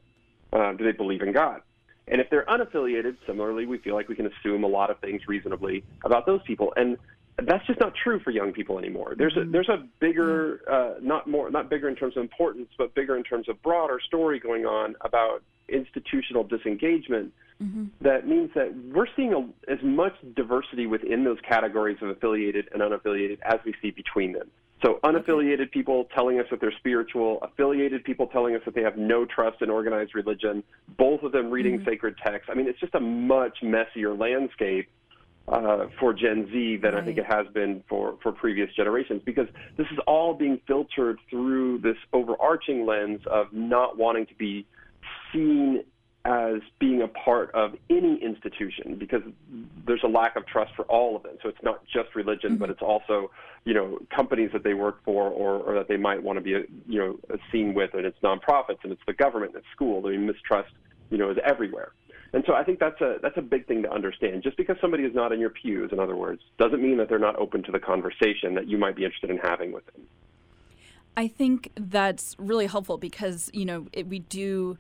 Uh, 0.53 0.73
do 0.73 0.85
they 0.85 0.93
believe 0.93 1.23
in 1.23 1.33
God? 1.33 1.63
And 2.09 2.21
if 2.21 2.29
they're 2.31 2.45
unaffiliated, 2.45 3.17
similarly, 3.27 3.67
we 3.67 3.79
feel 3.79 3.95
like 3.95 4.09
we 4.09 4.15
can 4.15 4.27
assume 4.27 4.63
a 4.63 4.69
lot 4.69 4.91
of 4.91 5.01
things 5.01 5.23
reasonably 5.27 5.85
about 6.05 6.27
those 6.27 6.41
people. 6.47 6.73
And 6.77 6.99
that's 7.45 7.67
just 7.67 7.81
not 7.81 7.93
true 8.03 8.19
for 8.21 8.31
young 8.31 8.53
people 8.53 8.79
anymore. 8.79 9.15
There's 9.17 9.37
a 9.37 9.41
mm-hmm. 9.41 9.53
there's 9.53 9.69
a 9.69 9.87
bigger, 10.01 10.61
uh, 10.71 10.95
not 11.03 11.29
more, 11.29 11.51
not 11.51 11.69
bigger 11.69 11.89
in 11.89 11.95
terms 11.95 12.17
of 12.17 12.23
importance, 12.23 12.69
but 12.79 12.95
bigger 12.95 13.17
in 13.17 13.25
terms 13.25 13.49
of 13.49 13.63
broader 13.63 14.01
story 14.07 14.39
going 14.41 14.65
on 14.65 14.97
about 15.03 15.43
institutional 15.69 16.45
disengagement. 16.45 17.33
Mm-hmm. 17.63 17.87
That 18.01 18.27
means 18.27 18.51
that 18.55 18.75
we're 18.93 19.09
seeing 19.17 19.33
a, 19.35 19.73
as 19.73 19.79
much 19.83 20.15
diversity 20.35 20.87
within 20.87 21.25
those 21.25 21.39
categories 21.47 21.99
of 22.01 22.09
affiliated 22.09 22.69
and 22.73 22.83
unaffiliated 22.83 23.39
as 23.43 23.61
we 23.65 23.75
see 23.83 23.91
between 23.91 24.33
them. 24.33 24.51
So 24.85 25.01
unaffiliated 25.05 25.71
people 25.71 26.07
telling 26.15 26.39
us 26.39 26.47
that 26.51 26.61
they're 26.61 26.75
spiritual, 26.79 27.39
affiliated 27.43 28.05
people 28.05 28.27
telling 28.27 28.55
us 28.55 28.63
that 28.67 28.75
they 28.75 28.83
have 28.83 28.99
no 28.99 29.25
trust 29.25 29.63
in 29.63 29.71
organized 29.71 30.15
religion, 30.15 30.63
both 30.99 31.23
of 31.23 31.33
them 31.33 31.51
reading 31.51 31.79
mm-hmm. 31.79 31.89
sacred 31.89 32.17
texts. 32.25 32.51
I 32.51 32.55
mean, 32.55 32.69
it's 32.69 32.81
just 32.81 32.95
a 32.95 33.01
much 33.01 33.59
messier 33.63 34.15
landscape 34.15 34.89
uh, 35.49 35.87
for 36.01 36.13
Gen 36.13 36.49
Z 36.51 36.79
than 36.83 36.95
right. 36.95 37.03
I 37.03 37.07
think 37.07 37.19
it 37.19 37.27
has 37.27 37.47
been 37.55 37.83
for, 37.89 38.19
for 38.23 38.33
previous 38.33 38.73
generations 38.75 39.23
because 39.25 39.47
this 39.77 39.87
is 39.93 39.99
all 40.07 40.35
being 40.35 40.61
filtered 40.67 41.19
through 41.31 41.79
this 41.79 41.97
overarching 42.13 42.85
lens 42.85 43.21
of 43.27 43.53
not 43.53 43.97
wanting 43.97 44.27
to 44.27 44.35
be 44.35 44.67
seen 45.33 45.85
as 46.25 46.61
being 46.81 47.03
a 47.03 47.09
part 47.09 47.55
of 47.55 47.77
any 47.89 48.21
institution 48.21 48.97
because 48.99 49.23
there's 49.87 50.03
a 50.03 50.09
lack 50.09 50.35
of 50.35 50.45
trust 50.47 50.73
for 50.75 50.85
all 50.87 51.15
of 51.15 51.23
them. 51.23 51.37
So 51.41 51.49
it's 51.49 51.63
not 51.63 51.85
just 51.87 52.17
religion, 52.17 52.53
mm-hmm. 52.53 52.59
but 52.59 52.71
it's 52.71 52.83
also, 52.83 53.31
you 53.65 53.75
know, 53.75 54.01
companies 54.15 54.51
that 54.53 54.65
they 54.65 54.75
work 54.75 55.05
for 55.05 55.29
or, 55.31 55.61
or 55.61 55.75
that 55.75 55.87
they 55.87 55.97
might 55.97 56.21
want 56.21 56.39
to 56.39 56.41
be, 56.41 56.51
you 56.89 56.99
know, 56.99 57.39
seen 57.53 57.75
with, 57.75 57.95
and 57.95 58.05
it's 58.05 58.19
nonprofits 58.25 58.79
and 58.83 58.91
it's 58.91 59.03
the 59.07 59.13
government 59.13 59.55
and 59.55 59.63
it's 59.63 59.73
schools. 59.73 60.05
I 60.05 60.11
mean, 60.11 60.27
mistrust, 60.27 60.73
you 61.11 61.19
know, 61.19 61.31
is 61.31 61.39
everywhere. 61.45 61.93
And 62.37 62.45
so 62.47 62.53
I 62.53 62.65
think 62.65 62.81
that's 62.81 63.01
a 63.01 63.17
that's 63.23 63.39
a 63.39 63.43
big 63.43 63.67
thing 63.67 63.83
to 63.85 63.91
understand. 63.91 64.43
Just 64.43 64.59
because 64.59 64.77
somebody 64.79 65.05
is 65.05 65.15
not 65.15 65.33
in 65.33 65.41
your 65.41 65.49
pews, 65.49 65.89
in 65.91 65.99
other 65.99 66.15
words, 66.15 66.43
doesn't 66.59 66.83
mean 66.83 66.99
that 66.99 67.09
they're 67.09 67.19
not 67.19 67.35
open 67.37 67.63
to 67.63 67.73
the 67.73 67.79
conversation 67.79 68.55
that 68.57 68.69
you 68.69 68.77
might 68.77 68.95
be 68.95 69.05
interested 69.07 69.31
in 69.31 69.39
having 69.39 69.73
with 69.73 69.87
them. 69.87 70.03
I 71.17 71.29
think 71.29 71.71
that's 71.77 72.37
really 72.39 72.67
helpful 72.67 72.99
because 72.99 73.51
you 73.55 73.65
know 73.65 73.87
it, 73.95 74.07
we 74.07 74.19
do 74.19 74.77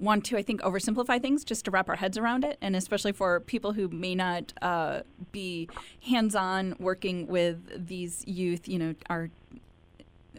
want 0.00 0.24
to, 0.24 0.36
I 0.36 0.42
think, 0.42 0.62
oversimplify 0.62 1.22
things 1.22 1.44
just 1.44 1.64
to 1.66 1.70
wrap 1.70 1.88
our 1.88 1.94
heads 1.94 2.18
around 2.18 2.44
it, 2.44 2.58
and 2.60 2.74
especially 2.74 3.12
for 3.12 3.38
people 3.38 3.72
who 3.74 3.86
may 3.86 4.16
not 4.16 4.52
uh, 4.60 5.02
be 5.30 5.68
hands-on 6.08 6.74
working 6.80 7.28
with 7.28 7.86
these 7.86 8.24
youth. 8.26 8.66
You 8.66 8.80
know, 8.80 8.94
our 9.08 9.30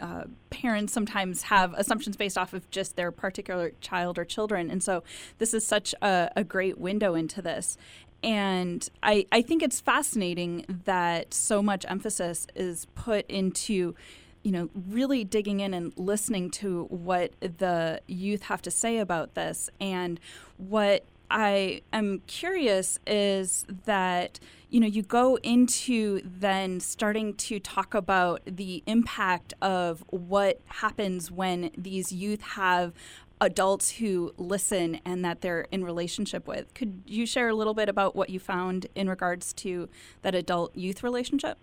uh, 0.01 0.25
parents 0.49 0.93
sometimes 0.93 1.43
have 1.43 1.73
assumptions 1.73 2.15
based 2.15 2.37
off 2.37 2.53
of 2.53 2.69
just 2.71 2.95
their 2.95 3.11
particular 3.11 3.71
child 3.81 4.17
or 4.17 4.25
children. 4.25 4.69
And 4.69 4.83
so 4.83 5.03
this 5.37 5.53
is 5.53 5.65
such 5.65 5.93
a, 6.01 6.29
a 6.35 6.43
great 6.43 6.77
window 6.77 7.15
into 7.15 7.41
this. 7.41 7.77
And 8.23 8.87
I, 9.03 9.25
I 9.31 9.41
think 9.41 9.61
it's 9.61 9.79
fascinating 9.79 10.65
that 10.85 11.33
so 11.33 11.61
much 11.61 11.85
emphasis 11.87 12.47
is 12.55 12.85
put 12.95 13.29
into 13.29 13.95
you 14.43 14.53
know, 14.53 14.69
really 14.89 15.25
digging 15.25 15.59
in 15.59 15.73
and 15.73 15.91
listening 15.97 16.49
to 16.49 16.85
what 16.85 17.33
the 17.41 17.99
youth 18.07 18.43
have 18.43 18.61
to 18.61 18.71
say 18.71 18.99
about 18.99 19.33
this. 19.33 19.69
And 19.81 20.21
what 20.55 21.03
I 21.29 21.81
am 21.91 22.21
curious 22.27 22.99
is 23.05 23.65
that 23.85 24.39
you 24.69 24.79
know 24.79 24.87
you 24.87 25.01
go 25.01 25.37
into 25.37 26.21
then 26.23 26.79
starting 26.79 27.33
to 27.35 27.59
talk 27.59 27.93
about 27.93 28.41
the 28.45 28.83
impact 28.85 29.53
of 29.61 30.03
what 30.09 30.61
happens 30.67 31.29
when 31.29 31.71
these 31.77 32.11
youth 32.11 32.41
have 32.41 32.93
adults 33.39 33.91
who 33.91 34.33
listen 34.37 34.99
and 35.05 35.23
that 35.23 35.41
they're 35.41 35.67
in 35.71 35.83
relationship 35.83 36.47
with. 36.47 36.73
Could 36.73 37.03
you 37.05 37.25
share 37.25 37.49
a 37.49 37.53
little 37.53 37.75
bit 37.75 37.87
about 37.87 38.15
what 38.15 38.29
you 38.29 38.39
found 38.39 38.87
in 38.95 39.07
regards 39.09 39.53
to 39.53 39.89
that 40.23 40.33
adult 40.33 40.75
youth 40.75 41.03
relationship? 41.03 41.57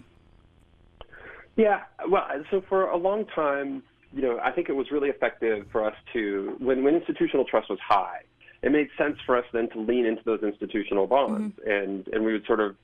Yeah, 1.57 1.83
well, 2.09 2.27
so 2.51 2.63
for 2.69 2.91
a 2.91 2.97
long 2.97 3.27
time, 3.27 3.83
you 4.13 4.23
know, 4.23 4.39
I 4.43 4.53
think 4.53 4.69
it 4.69 4.73
was 4.73 4.91
really 4.93 5.09
effective 5.09 5.67
for 5.73 5.85
us 5.85 5.95
to 6.13 6.57
when 6.59 6.85
when 6.85 6.95
institutional 6.95 7.45
trust 7.45 7.71
was 7.71 7.79
high 7.81 8.21
it 8.65 8.73
made 8.73 8.89
sense 8.97 9.19
for 9.27 9.37
us 9.37 9.45
then 9.53 9.69
to 9.71 9.81
lean 9.81 10.07
into 10.07 10.23
those 10.25 10.43
institutional 10.43 11.07
bonds, 11.07 11.55
mm-hmm. 11.57 11.71
and 11.71 12.09
and 12.09 12.25
we 12.25 12.33
would 12.33 12.47
sort 12.47 12.61
of, 12.61 12.75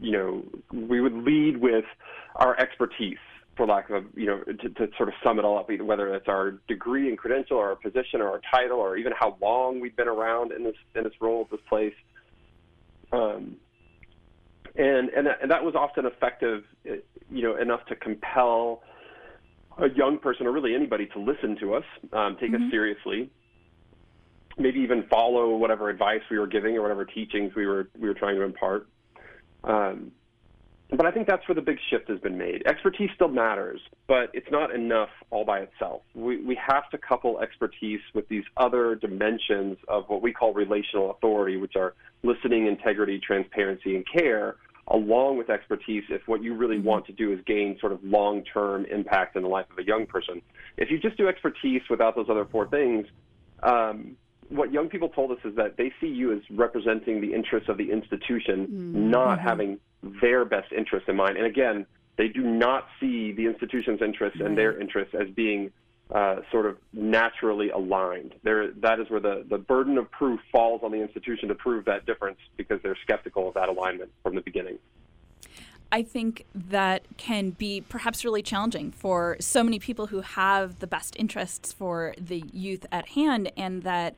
you 0.00 0.10
know, 0.10 0.42
we 0.72 1.00
would 1.00 1.14
lead 1.14 1.58
with 1.58 1.84
our 2.34 2.58
expertise, 2.58 3.18
for 3.56 3.64
lack 3.64 3.90
of 3.90 4.06
you 4.16 4.26
know, 4.26 4.40
to, 4.40 4.68
to 4.70 4.88
sort 4.96 5.08
of 5.08 5.14
sum 5.22 5.38
it 5.38 5.44
all 5.44 5.56
up, 5.56 5.70
whether 5.80 6.12
it's 6.14 6.26
our 6.26 6.58
degree 6.66 7.08
and 7.08 7.16
credential, 7.16 7.58
or 7.58 7.68
our 7.68 7.76
position, 7.76 8.20
or 8.20 8.28
our 8.28 8.40
title, 8.50 8.80
or 8.80 8.96
even 8.96 9.12
how 9.16 9.36
long 9.40 9.78
we've 9.78 9.94
been 9.94 10.08
around 10.08 10.50
in 10.50 10.64
this 10.64 10.74
in 10.96 11.04
this 11.04 11.14
role, 11.20 11.46
this 11.48 11.60
place. 11.68 11.94
Um, 13.12 13.56
and 14.74 15.10
and 15.10 15.28
that, 15.28 15.38
and 15.42 15.50
that 15.52 15.62
was 15.64 15.76
often 15.76 16.06
effective, 16.06 16.64
you 16.84 17.42
know, 17.42 17.54
enough 17.56 17.86
to 17.86 17.94
compel 17.94 18.82
a 19.78 19.88
young 19.90 20.18
person 20.18 20.46
or 20.46 20.52
really 20.52 20.74
anybody 20.74 21.06
to 21.06 21.20
listen 21.20 21.56
to 21.60 21.74
us, 21.74 21.84
um, 22.12 22.36
take 22.40 22.50
mm-hmm. 22.50 22.64
us 22.64 22.70
seriously, 22.70 23.30
maybe 24.60 24.80
even 24.80 25.04
follow 25.08 25.56
whatever 25.56 25.88
advice 25.90 26.20
we 26.30 26.38
were 26.38 26.46
giving 26.46 26.76
or 26.76 26.82
whatever 26.82 27.04
teachings 27.04 27.54
we 27.54 27.66
were 27.66 27.88
we 27.98 28.08
were 28.08 28.14
trying 28.14 28.36
to 28.36 28.42
impart. 28.42 28.86
Um, 29.64 30.12
but 30.96 31.06
I 31.06 31.12
think 31.12 31.28
that's 31.28 31.46
where 31.46 31.54
the 31.54 31.62
big 31.62 31.78
shift 31.88 32.08
has 32.08 32.18
been 32.18 32.36
made. 32.36 32.66
Expertise 32.66 33.10
still 33.14 33.28
matters, 33.28 33.80
but 34.08 34.30
it's 34.32 34.50
not 34.50 34.74
enough 34.74 35.10
all 35.30 35.44
by 35.44 35.60
itself. 35.60 36.02
We, 36.14 36.42
we 36.42 36.58
have 36.66 36.90
to 36.90 36.98
couple 36.98 37.38
expertise 37.40 38.00
with 38.12 38.28
these 38.28 38.42
other 38.56 38.96
dimensions 38.96 39.78
of 39.86 40.04
what 40.08 40.20
we 40.20 40.32
call 40.32 40.52
relational 40.52 41.12
authority, 41.12 41.56
which 41.56 41.76
are 41.76 41.94
listening, 42.24 42.66
integrity, 42.66 43.20
transparency, 43.24 43.94
and 43.94 44.04
care, 44.12 44.56
along 44.88 45.38
with 45.38 45.48
expertise 45.48 46.02
if 46.08 46.22
what 46.26 46.42
you 46.42 46.54
really 46.54 46.80
want 46.80 47.06
to 47.06 47.12
do 47.12 47.32
is 47.32 47.38
gain 47.46 47.78
sort 47.78 47.92
of 47.92 48.02
long 48.02 48.42
term 48.42 48.84
impact 48.86 49.36
in 49.36 49.42
the 49.42 49.48
life 49.48 49.66
of 49.70 49.78
a 49.78 49.84
young 49.84 50.06
person. 50.06 50.42
If 50.76 50.90
you 50.90 50.98
just 50.98 51.16
do 51.16 51.28
expertise 51.28 51.82
without 51.88 52.16
those 52.16 52.26
other 52.28 52.46
four 52.50 52.66
things, 52.66 53.06
um, 53.62 54.16
what 54.50 54.72
young 54.72 54.88
people 54.88 55.08
told 55.08 55.30
us 55.30 55.38
is 55.44 55.54
that 55.56 55.76
they 55.76 55.92
see 56.00 56.08
you 56.08 56.32
as 56.32 56.40
representing 56.50 57.20
the 57.20 57.32
interests 57.32 57.68
of 57.68 57.78
the 57.78 57.90
institution, 57.90 58.66
mm-hmm. 58.66 59.10
not 59.10 59.40
having 59.40 59.78
their 60.20 60.44
best 60.44 60.72
interests 60.72 61.08
in 61.08 61.16
mind. 61.16 61.36
And 61.36 61.46
again, 61.46 61.86
they 62.16 62.28
do 62.28 62.42
not 62.42 62.86
see 62.98 63.32
the 63.32 63.46
institution's 63.46 64.02
interests 64.02 64.40
and 64.40 64.58
their 64.58 64.78
interests 64.78 65.14
as 65.14 65.28
being 65.30 65.70
uh, 66.12 66.40
sort 66.50 66.66
of 66.66 66.76
naturally 66.92 67.70
aligned. 67.70 68.34
There, 68.42 68.72
that 68.72 68.98
is 68.98 69.08
where 69.08 69.20
the, 69.20 69.44
the 69.48 69.58
burden 69.58 69.96
of 69.96 70.10
proof 70.10 70.40
falls 70.50 70.82
on 70.82 70.90
the 70.90 71.00
institution 71.00 71.48
to 71.48 71.54
prove 71.54 71.84
that 71.84 72.04
difference 72.04 72.38
because 72.56 72.80
they're 72.82 72.98
skeptical 73.02 73.48
of 73.48 73.54
that 73.54 73.68
alignment 73.68 74.10
from 74.22 74.34
the 74.34 74.40
beginning. 74.40 74.78
I 75.92 76.02
think 76.02 76.46
that 76.54 77.02
can 77.16 77.50
be 77.50 77.80
perhaps 77.80 78.24
really 78.24 78.42
challenging 78.42 78.92
for 78.92 79.36
so 79.40 79.64
many 79.64 79.78
people 79.78 80.06
who 80.06 80.20
have 80.20 80.78
the 80.78 80.86
best 80.86 81.16
interests 81.18 81.72
for 81.72 82.14
the 82.18 82.44
youth 82.52 82.86
at 82.92 83.08
hand 83.08 83.50
and 83.56 83.82
that 83.82 84.14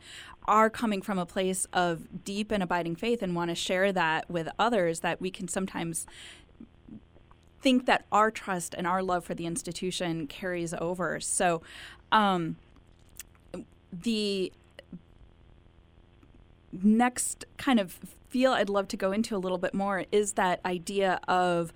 are 0.47 0.69
coming 0.69 1.01
from 1.01 1.19
a 1.19 1.25
place 1.25 1.67
of 1.73 2.25
deep 2.25 2.51
and 2.51 2.63
abiding 2.63 2.97
faith 2.97 3.23
and 3.23 3.35
want 3.35 3.49
to 3.51 3.55
share 3.55 3.91
that 3.93 4.29
with 4.29 4.49
others 4.59 5.01
that 5.01 5.21
we 5.21 5.31
can 5.31 5.49
sometimes 5.49 6.07
think 7.63 7.87
that 7.87 8.05
our 8.13 8.31
trust 8.31 8.75
and 8.77 8.87
our 8.87 9.03
love 9.03 9.25
for 9.25 9.35
the 9.35 9.47
institution 9.47 10.27
carries 10.27 10.75
over. 10.75 11.21
So, 11.21 11.63
um, 12.11 12.57
the 13.93 14.53
next 16.73 17.45
kind 17.59 17.79
of 17.79 17.99
feel 18.29 18.53
I'd 18.53 18.71
love 18.71 18.89
to 18.89 18.97
go 18.97 19.13
into 19.13 19.37
a 19.37 19.39
little 19.39 19.59
bit 19.59 19.75
more 19.75 20.05
is 20.11 20.33
that 20.35 20.61
idea 20.65 21.21
of 21.29 21.73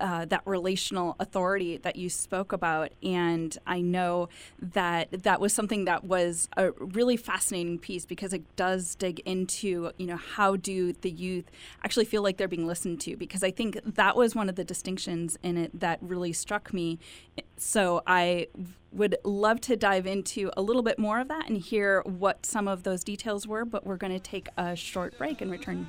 uh, 0.00 0.24
that 0.26 0.42
relational 0.44 1.16
authority 1.20 1.76
that 1.78 1.96
you 1.96 2.08
spoke 2.08 2.52
about. 2.52 2.92
And 3.02 3.56
I 3.66 3.80
know 3.80 4.28
that 4.60 5.22
that 5.22 5.40
was 5.40 5.52
something 5.52 5.84
that 5.84 6.04
was 6.04 6.48
a 6.56 6.72
really 6.72 7.16
fascinating 7.16 7.78
piece 7.78 8.06
because 8.06 8.32
it 8.32 8.42
does 8.56 8.94
dig 8.94 9.20
into, 9.20 9.92
you 9.98 10.06
know, 10.06 10.16
how 10.16 10.56
do 10.56 10.92
the 10.92 11.10
youth 11.10 11.50
actually 11.84 12.06
feel 12.06 12.22
like 12.22 12.36
they're 12.36 12.48
being 12.48 12.66
listened 12.66 13.00
to? 13.02 13.16
Because 13.16 13.44
I 13.44 13.50
think 13.50 13.78
that 13.84 14.16
was 14.16 14.34
one 14.34 14.48
of 14.48 14.56
the 14.56 14.64
distinctions 14.64 15.38
in 15.42 15.56
it 15.56 15.78
that 15.78 15.98
really 16.00 16.32
struck 16.32 16.72
me. 16.72 16.98
So 17.56 18.02
I 18.06 18.48
would 18.92 19.16
love 19.24 19.60
to 19.62 19.76
dive 19.76 20.06
into 20.06 20.50
a 20.56 20.62
little 20.62 20.82
bit 20.82 20.98
more 20.98 21.20
of 21.20 21.28
that 21.28 21.48
and 21.48 21.58
hear 21.58 22.02
what 22.02 22.44
some 22.44 22.66
of 22.66 22.82
those 22.82 23.04
details 23.04 23.46
were, 23.46 23.64
but 23.64 23.86
we're 23.86 23.96
going 23.96 24.12
to 24.12 24.18
take 24.18 24.48
a 24.56 24.74
short 24.74 25.16
break 25.18 25.40
and 25.40 25.50
return. 25.50 25.88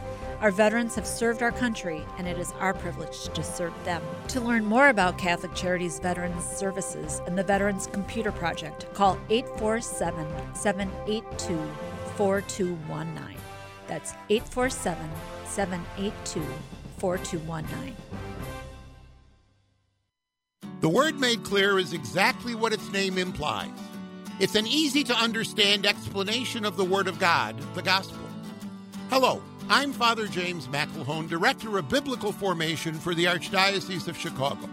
Our 0.41 0.49
veterans 0.49 0.95
have 0.95 1.05
served 1.05 1.43
our 1.43 1.51
country, 1.51 2.03
and 2.17 2.27
it 2.27 2.39
is 2.39 2.51
our 2.59 2.73
privilege 2.73 3.25
to 3.25 3.43
serve 3.43 3.73
them. 3.85 4.01
To 4.29 4.41
learn 4.41 4.65
more 4.65 4.89
about 4.89 5.19
Catholic 5.19 5.53
Charities 5.53 5.99
Veterans 5.99 6.43
Services 6.43 7.21
and 7.27 7.37
the 7.37 7.43
Veterans 7.43 7.85
Computer 7.85 8.31
Project, 8.31 8.91
call 8.95 9.19
847 9.29 10.25
782 10.55 11.59
4219. 12.15 13.37
That's 13.85 14.13
847 14.31 15.11
782 15.45 16.43
4219. 16.97 17.95
The 20.79 20.89
word 20.89 21.19
made 21.19 21.43
clear 21.43 21.77
is 21.77 21.93
exactly 21.93 22.55
what 22.55 22.73
its 22.73 22.91
name 22.91 23.19
implies. 23.19 23.69
It's 24.39 24.55
an 24.55 24.65
easy 24.65 25.03
to 25.03 25.13
understand 25.13 25.85
explanation 25.85 26.65
of 26.65 26.77
the 26.77 26.85
Word 26.85 27.07
of 27.07 27.19
God, 27.19 27.55
the 27.75 27.83
Gospel. 27.83 28.17
Hello. 29.11 29.43
I'm 29.71 29.91
Father 29.93 30.27
James 30.27 30.67
McElhone, 30.67 31.29
Director 31.29 31.77
of 31.77 31.87
Biblical 31.87 32.33
Formation 32.33 32.93
for 32.93 33.15
the 33.15 33.23
Archdiocese 33.23 34.09
of 34.09 34.17
Chicago. 34.17 34.69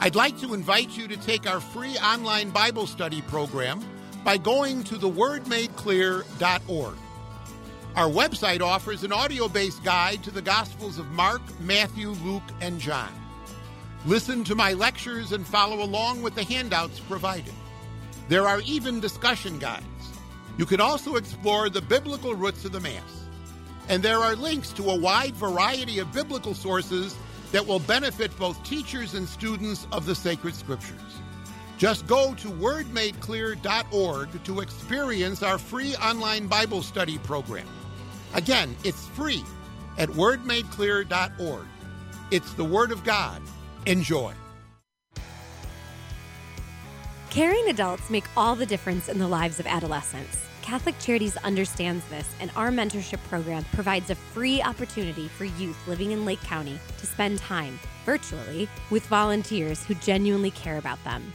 I'd 0.00 0.14
like 0.14 0.40
to 0.40 0.54
invite 0.54 0.96
you 0.96 1.06
to 1.08 1.18
take 1.18 1.46
our 1.46 1.60
free 1.60 1.98
online 1.98 2.48
Bible 2.48 2.86
study 2.86 3.20
program 3.20 3.84
by 4.24 4.38
going 4.38 4.82
to 4.84 4.94
thewordmadeclear.org. 4.94 6.94
Our 7.96 8.08
website 8.08 8.62
offers 8.62 9.04
an 9.04 9.12
audio 9.12 9.46
based 9.46 9.84
guide 9.84 10.24
to 10.24 10.30
the 10.30 10.40
Gospels 10.40 10.98
of 10.98 11.10
Mark, 11.10 11.42
Matthew, 11.60 12.12
Luke, 12.24 12.50
and 12.62 12.80
John. 12.80 13.12
Listen 14.06 14.42
to 14.44 14.54
my 14.54 14.72
lectures 14.72 15.32
and 15.32 15.46
follow 15.46 15.84
along 15.84 16.22
with 16.22 16.34
the 16.34 16.44
handouts 16.44 16.98
provided. 16.98 17.52
There 18.30 18.48
are 18.48 18.62
even 18.62 19.00
discussion 19.00 19.58
guides. 19.58 19.84
You 20.56 20.64
can 20.64 20.80
also 20.80 21.16
explore 21.16 21.68
the 21.68 21.82
biblical 21.82 22.34
roots 22.34 22.64
of 22.64 22.72
the 22.72 22.80
Mass 22.80 23.23
and 23.88 24.02
there 24.02 24.18
are 24.18 24.36
links 24.36 24.72
to 24.72 24.90
a 24.90 24.98
wide 24.98 25.34
variety 25.34 25.98
of 25.98 26.12
biblical 26.12 26.54
sources 26.54 27.16
that 27.52 27.66
will 27.66 27.78
benefit 27.80 28.36
both 28.38 28.62
teachers 28.64 29.14
and 29.14 29.28
students 29.28 29.86
of 29.92 30.06
the 30.06 30.14
sacred 30.14 30.54
scriptures. 30.54 31.00
Just 31.78 32.06
go 32.06 32.34
to 32.34 32.48
wordmadeclear.org 32.48 34.44
to 34.44 34.60
experience 34.60 35.42
our 35.42 35.58
free 35.58 35.94
online 35.96 36.46
Bible 36.46 36.82
study 36.82 37.18
program. 37.18 37.66
Again, 38.34 38.74
it's 38.84 39.06
free 39.08 39.42
at 39.98 40.08
wordmadeclear.org. 40.08 41.66
It's 42.30 42.52
the 42.54 42.64
Word 42.64 42.90
of 42.90 43.04
God. 43.04 43.42
Enjoy. 43.86 44.32
Caring 47.30 47.68
adults 47.68 48.10
make 48.10 48.24
all 48.36 48.54
the 48.54 48.66
difference 48.66 49.08
in 49.08 49.18
the 49.18 49.28
lives 49.28 49.58
of 49.58 49.66
adolescents. 49.66 50.38
Catholic 50.64 50.98
Charities 50.98 51.36
understands 51.44 52.02
this, 52.06 52.26
and 52.40 52.50
our 52.56 52.70
mentorship 52.70 53.22
program 53.28 53.66
provides 53.74 54.08
a 54.08 54.14
free 54.14 54.62
opportunity 54.62 55.28
for 55.28 55.44
youth 55.44 55.76
living 55.86 56.12
in 56.12 56.24
Lake 56.24 56.40
County 56.40 56.78
to 56.96 57.06
spend 57.06 57.38
time, 57.38 57.78
virtually, 58.06 58.66
with 58.88 59.04
volunteers 59.08 59.84
who 59.84 59.94
genuinely 59.96 60.50
care 60.52 60.78
about 60.78 61.04
them. 61.04 61.34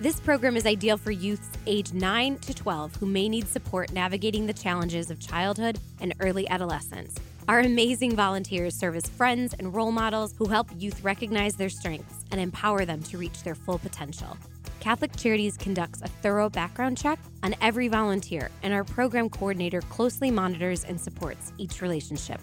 This 0.00 0.18
program 0.18 0.56
is 0.56 0.64
ideal 0.64 0.96
for 0.96 1.10
youths 1.10 1.50
age 1.66 1.92
9 1.92 2.38
to 2.38 2.54
12 2.54 2.96
who 2.96 3.04
may 3.04 3.28
need 3.28 3.46
support 3.46 3.92
navigating 3.92 4.46
the 4.46 4.54
challenges 4.54 5.10
of 5.10 5.20
childhood 5.20 5.78
and 6.00 6.14
early 6.20 6.48
adolescence. 6.48 7.14
Our 7.48 7.60
amazing 7.60 8.16
volunteers 8.16 8.74
serve 8.74 8.96
as 8.96 9.06
friends 9.06 9.54
and 9.58 9.74
role 9.74 9.92
models 9.92 10.34
who 10.38 10.46
help 10.46 10.68
youth 10.78 11.04
recognize 11.04 11.56
their 11.56 11.68
strengths 11.68 12.24
and 12.30 12.40
empower 12.40 12.86
them 12.86 13.02
to 13.02 13.18
reach 13.18 13.42
their 13.42 13.54
full 13.54 13.78
potential. 13.78 14.38
Catholic 14.82 15.14
Charities 15.14 15.56
conducts 15.56 16.02
a 16.02 16.08
thorough 16.08 16.50
background 16.50 16.98
check 16.98 17.20
on 17.44 17.54
every 17.60 17.86
volunteer, 17.86 18.50
and 18.64 18.74
our 18.74 18.82
program 18.82 19.30
coordinator 19.30 19.80
closely 19.82 20.28
monitors 20.28 20.82
and 20.82 21.00
supports 21.00 21.52
each 21.56 21.80
relationship. 21.80 22.40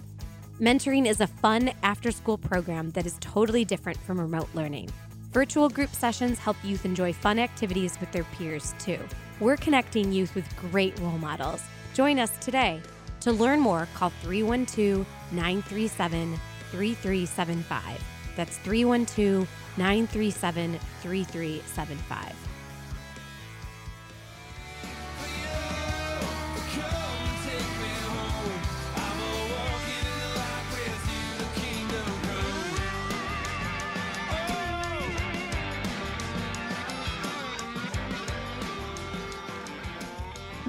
Mentoring 0.57 1.05
is 1.05 1.19
a 1.19 1.27
fun 1.27 1.69
after 1.83 2.11
school 2.11 2.37
program 2.37 2.91
that 2.91 3.05
is 3.05 3.17
totally 3.19 3.65
different 3.65 3.99
from 3.99 4.21
remote 4.21 4.47
learning. 4.53 4.89
Virtual 5.33 5.67
group 5.67 5.89
sessions 5.89 6.39
help 6.39 6.55
youth 6.63 6.85
enjoy 6.85 7.11
fun 7.11 7.39
activities 7.39 7.99
with 7.99 8.09
their 8.13 8.23
peers, 8.23 8.73
too. 8.79 8.99
We're 9.41 9.57
connecting 9.57 10.13
youth 10.13 10.33
with 10.33 10.47
great 10.71 10.97
role 11.01 11.17
models. 11.17 11.61
Join 11.93 12.19
us 12.19 12.31
today. 12.37 12.81
To 13.19 13.33
learn 13.33 13.59
more, 13.59 13.85
call 13.95 14.11
312 14.21 15.05
937 15.33 16.39
3375. 16.71 18.01
That's 18.37 18.57
312 18.59 19.45
937 19.79 20.77
3375. 21.01 22.48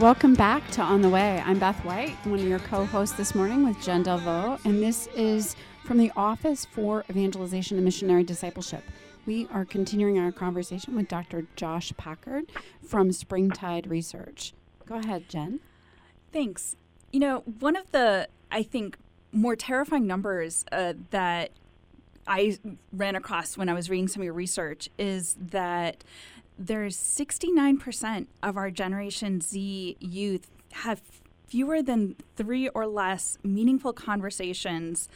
Welcome 0.01 0.33
back 0.33 0.67
to 0.71 0.81
On 0.81 1.03
the 1.03 1.11
Way. 1.11 1.43
I'm 1.45 1.59
Beth 1.59 1.85
White, 1.85 2.17
one 2.25 2.41
of 2.41 2.49
your 2.49 2.59
co 2.59 2.87
hosts 2.87 3.19
this 3.19 3.35
morning 3.35 3.67
with 3.67 3.79
Jen 3.83 4.03
Delvaux, 4.03 4.59
and 4.65 4.83
this 4.83 5.09
is 5.09 5.57
from 5.85 5.99
the 5.99 6.11
Office 6.17 6.65
for 6.65 7.05
Evangelization 7.11 7.77
and 7.77 7.85
Missionary 7.85 8.25
Discipleship. 8.25 8.83
We 9.27 9.47
are 9.53 9.67
continuing 9.67 10.19
our 10.19 10.33
conversation 10.33 10.97
with 10.97 11.07
Dr. 11.07 11.45
Josh 11.55 11.93
Packard 11.99 12.51
from 12.83 13.13
Springtide 13.13 13.89
Research. 13.89 14.55
Go 14.87 14.95
ahead, 14.95 15.29
Jen. 15.29 15.61
Thanks. 16.33 16.77
You 17.13 17.21
know, 17.21 17.41
one 17.59 17.77
of 17.77 17.93
the, 17.93 18.31
I 18.51 18.63
think, 18.63 18.97
more 19.33 19.55
terrifying 19.55 20.07
numbers 20.07 20.65
uh, 20.73 20.95
that 21.11 21.51
I 22.27 22.59
ran 22.91 23.17
across 23.17 23.59
when 23.59 23.69
I 23.69 23.75
was 23.75 23.91
reading 23.91 24.09
some 24.09 24.23
of 24.23 24.25
your 24.25 24.33
research 24.33 24.89
is 24.97 25.37
that 25.39 26.05
there's 26.61 26.97
69% 26.97 28.27
of 28.43 28.59
our 28.59 28.71
Generation 28.71 29.41
Z 29.41 29.97
youth 29.99 30.47
have 30.73 31.01
fewer 31.47 31.83
than 31.83 32.17
three 32.37 32.69
or 32.69 32.87
less 32.87 33.39
meaningful 33.43 33.95
conversations 33.95 35.09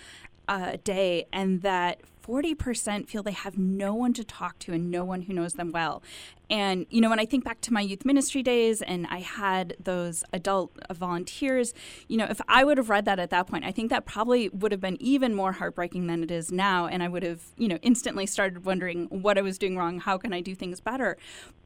a 0.49 0.79
day, 0.79 1.27
and 1.33 1.61
that 1.61 2.01
40% 2.27 3.09
feel 3.09 3.23
they 3.23 3.33
have 3.33 3.59
no 3.59 3.95
one 3.95 4.13
to 4.15 4.25
talk 4.25 4.59
to 4.61 4.73
and 4.73 4.91
no 4.91 5.05
one 5.05 5.23
who 5.23 5.33
knows 5.33 5.55
them 5.55 5.73
well. 5.73 6.03
And, 6.51 6.87
you 6.91 7.01
know, 7.01 7.09
when 7.09 7.19
I 7.19 7.25
think 7.25 7.45
back 7.45 7.61
to 7.63 7.73
my 7.73 7.81
youth 7.81 8.05
ministry 8.05 8.43
days 8.43 8.83
and 8.83 9.07
I 9.09 9.19
had 9.19 9.77
those 9.83 10.25
adult 10.33 10.73
volunteers, 10.93 11.73
you 12.07 12.17
know, 12.17 12.27
if 12.29 12.41
I 12.49 12.65
would 12.65 12.77
have 12.79 12.91
read 12.91 13.07
that 13.07 13.19
at 13.19 13.31
that 13.31 13.47
point, 13.47 13.65
I 13.65 13.73
think 13.73 13.91
that 13.91 14.05
probably 14.05 14.49
would 14.51 14.71
have 14.71 14.81
been 14.81 15.01
even 15.01 15.35
more 15.35 15.53
heartbreaking 15.53 16.07
than 16.07 16.23
it 16.23 16.31
is 16.31 16.53
now. 16.53 16.87
And 16.87 17.03
I 17.03 17.09
would 17.09 17.23
have, 17.23 17.43
you 17.57 17.69
know, 17.69 17.79
instantly 17.83 18.27
started 18.27 18.65
wondering 18.65 19.07
what 19.07 19.39
I 19.39 19.43
was 19.43 19.59
doing 19.59 19.77
wrong. 19.77 20.01
How 20.01 20.19
can 20.19 20.33
I 20.33 20.41
do 20.41 20.55
things 20.55 20.81
better? 20.81 21.17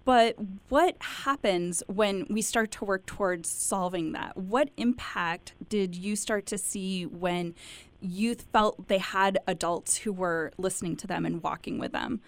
But 0.04 0.36
what 0.70 0.96
happens 1.00 1.82
when 1.86 2.26
we 2.30 2.40
start 2.40 2.70
to 2.72 2.84
work 2.84 3.04
towards 3.04 3.50
solving 3.50 4.12
that? 4.12 4.36
What 4.38 4.70
impact 4.78 5.52
did 5.68 5.94
you 5.94 6.16
start 6.16 6.46
to 6.46 6.56
see 6.56 7.04
when 7.04 7.54
youth 8.00 8.46
felt 8.52 8.88
they 8.88 8.98
had 8.98 9.38
adults 9.46 9.98
who 9.98 10.12
were 10.12 10.52
listening 10.58 10.96
to 10.96 11.06
them 11.06 11.26
and 11.26 11.42
walking 11.42 11.78
with 11.78 11.92
them? 11.92 12.20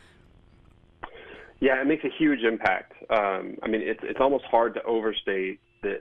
Yeah, 1.60 1.80
it 1.80 1.86
makes 1.86 2.04
a 2.04 2.10
huge 2.18 2.40
impact. 2.40 2.92
Um, 3.10 3.56
I 3.62 3.68
mean, 3.68 3.82
it's 3.82 4.00
it's 4.02 4.20
almost 4.20 4.44
hard 4.44 4.74
to 4.74 4.82
overstate 4.84 5.60
the 5.82 6.00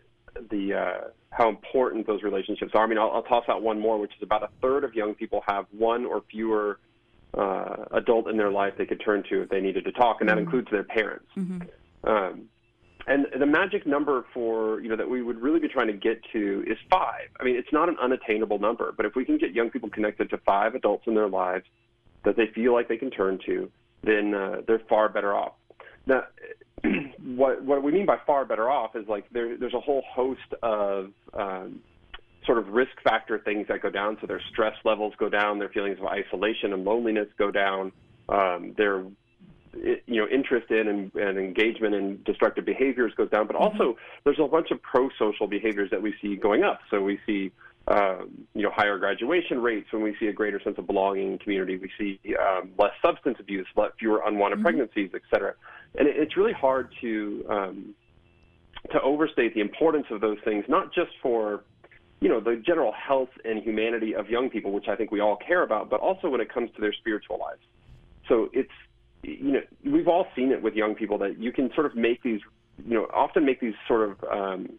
the 0.50 0.74
uh, 0.74 1.08
how 1.32 1.50
important 1.50 2.08
those 2.08 2.24
relationships 2.24 2.72
are. 2.74 2.84
I 2.84 2.88
mean, 2.88 2.98
I'll, 2.98 3.12
I'll, 3.12 3.24
toss 3.24 3.44
out 3.50 3.62
one 3.62 3.80
more, 3.80 4.00
which 4.00 4.12
is 4.18 4.24
about 4.24 4.44
a 4.44 4.50
third 4.62 4.84
of 4.84 4.94
young 4.94 5.16
people 5.16 5.44
have 5.48 5.66
one 5.72 6.06
or 6.06 6.24
fewer 6.32 6.80
uh, 7.38 7.86
adult 7.92 8.30
in 8.30 8.38
their 8.38 8.52
life 8.52 8.74
they 8.78 8.86
could 8.86 9.02
turn 9.04 9.24
to 9.30 9.44
if 9.44 9.50
they 9.50 9.60
needed 9.60 9.84
to 9.86 9.92
talk, 9.92 10.22
and 10.22 10.30
that 10.30 10.38
mm-hmm. 10.38 10.46
includes 10.46 10.72
their 10.72 10.84
parents. 10.84 11.28
Mm-hmm. 11.38 12.10
Um, 12.10 12.50
and 13.08 13.26
the 13.38 13.46
magic 13.46 13.88
number 13.88 14.26
for, 14.34 14.82
you 14.82 14.90
know, 14.90 14.96
that 14.96 15.10
we 15.10 15.22
would 15.22 15.42
really 15.42 15.60
be 15.60 15.68
trying 15.68 15.88
to 15.88 15.94
get 15.94 16.22
to 16.34 16.64
is 16.68 16.78
five. 16.90 17.30
I 17.40 17.44
mean, 17.44 17.56
it's 17.56 17.72
not 17.72 17.90
an 17.90 17.98
unattainable 18.02 18.60
number, 18.60 18.94
but 18.96 19.06
if 19.06 19.16
we 19.16 19.26
can 19.26 19.38
get 19.38 19.54
young 19.54 19.70
people 19.70 19.90
connected 19.90 20.30
to 20.32 20.38
five 20.40 20.76
adults 20.76 21.06
in 21.08 21.16
their 21.16 21.30
lives 21.30 21.66
that 22.24 22.36
they 22.36 22.48
feel 22.54 22.74
like 22.74 22.88
they 22.88 22.98
can 22.98 23.10
turn 23.10 23.40
to, 23.46 23.72
then 24.04 24.34
uh, 24.34 24.62
they're 24.68 24.82
far 24.90 25.10
better 25.10 25.34
off. 25.34 25.54
Now, 26.06 26.24
what 27.24 27.64
what 27.64 27.84
we 27.84 27.92
mean 27.92 28.06
by 28.06 28.18
far 28.26 28.46
better 28.46 28.70
off 28.70 28.96
is 28.96 29.08
like 29.08 29.30
there, 29.32 29.58
there's 29.58 29.74
a 29.74 29.80
whole 29.80 30.04
host 30.14 30.54
of 30.62 31.12
um, 31.34 31.82
sort 32.46 32.58
of 32.58 32.70
risk 32.70 32.92
factor 33.04 33.40
things 33.40 33.68
that 33.68 33.82
go 33.82 33.90
down. 33.90 34.18
So 34.22 34.28
their 34.28 34.42
stress 34.52 34.76
levels 34.84 35.14
go 35.18 35.30
down, 35.30 35.60
their 35.60 35.70
feelings 35.70 36.00
of 36.00 36.06
isolation 36.06 36.74
and 36.74 36.84
loneliness 36.84 37.28
go 37.38 37.52
down, 37.52 37.92
um, 38.30 38.74
their 38.78 39.04
you 39.74 40.22
know 40.22 40.28
interest 40.28 40.72
in 40.72 40.88
and, 40.88 41.14
and, 41.16 41.38
engagement 41.38 41.94
in 41.94 42.22
destructive 42.24 42.66
behaviors 42.66 43.14
goes 43.16 43.30
down, 43.30 43.48
but 43.48 43.56
mm-hmm. 43.56 43.80
also 43.80 43.98
there's 44.24 44.40
a 44.40 44.48
bunch 44.48 44.72
of 44.72 44.82
pro-social 44.82 45.48
behaviors 45.48 45.90
that 45.92 46.02
we 46.02 46.14
see 46.22 46.36
going 46.36 46.64
up. 46.64 46.80
So 46.90 47.02
we 47.02 47.20
see 47.26 47.52
um, 47.88 48.48
you 48.54 48.64
know 48.64 48.72
higher 48.72 48.98
graduation 48.98 49.62
rates 49.62 49.92
when 49.92 50.02
we 50.02 50.16
see 50.20 50.28
a 50.28 50.34
greater 50.34 50.62
sense 50.62 50.78
of 50.78 50.88
belonging 50.88 51.34
in 51.34 51.38
community. 51.40 51.78
We 51.78 51.92
see 51.98 52.36
um, 52.36 52.72
less 52.78 52.94
substance 53.02 53.38
abuse, 53.40 53.68
less, 53.76 53.92
fewer 54.00 54.22
unwanted 54.26 54.60
mm-hmm. 54.60 54.66
pregnancies, 54.66 55.12
et 55.14 55.22
cetera. 55.32 55.54
And 55.98 56.08
it, 56.08 56.16
it's 56.18 56.36
really 56.36 56.54
hard 56.54 56.90
to 57.02 57.46
um, 57.50 57.96
to 58.92 59.02
overstate 59.02 59.54
the 59.54 59.62
importance 59.62 60.08
of 60.10 60.22
those 60.22 60.38
things, 60.44 60.66
not 60.68 60.94
just 60.94 61.12
for 61.22 61.64
you 62.22 62.30
know 62.30 62.40
the 62.40 62.62
general 62.66 62.92
health 62.92 63.30
and 63.46 63.62
humanity 63.62 64.16
of 64.16 64.30
young 64.30 64.50
people, 64.50 64.72
which 64.72 64.88
I 64.88 64.96
think 64.96 65.12
we 65.12 65.20
all 65.20 65.38
care 65.38 65.64
about, 65.64 65.90
but 65.90 66.00
also 66.00 66.30
when 66.30 66.42
it 66.42 66.52
comes 66.52 66.72
to 66.76 66.82
their 66.82 66.94
spiritual 66.94 67.40
lives. 67.40 67.62
So 68.28 68.50
it's 68.54 68.72
you 69.24 69.52
know, 69.52 69.62
we've 69.86 70.08
all 70.08 70.28
seen 70.36 70.52
it 70.52 70.62
with 70.62 70.74
young 70.74 70.96
people 70.96 71.18
that 71.20 71.40
you 71.40 71.52
can 71.52 71.72
sort 71.74 71.86
of 71.86 71.96
make 71.96 72.24
these, 72.24 72.42
you 72.86 72.94
know, 72.94 73.08
often 73.14 73.46
make 73.46 73.60
these 73.60 73.74
sort 73.88 74.10
of 74.10 74.24
um, 74.32 74.70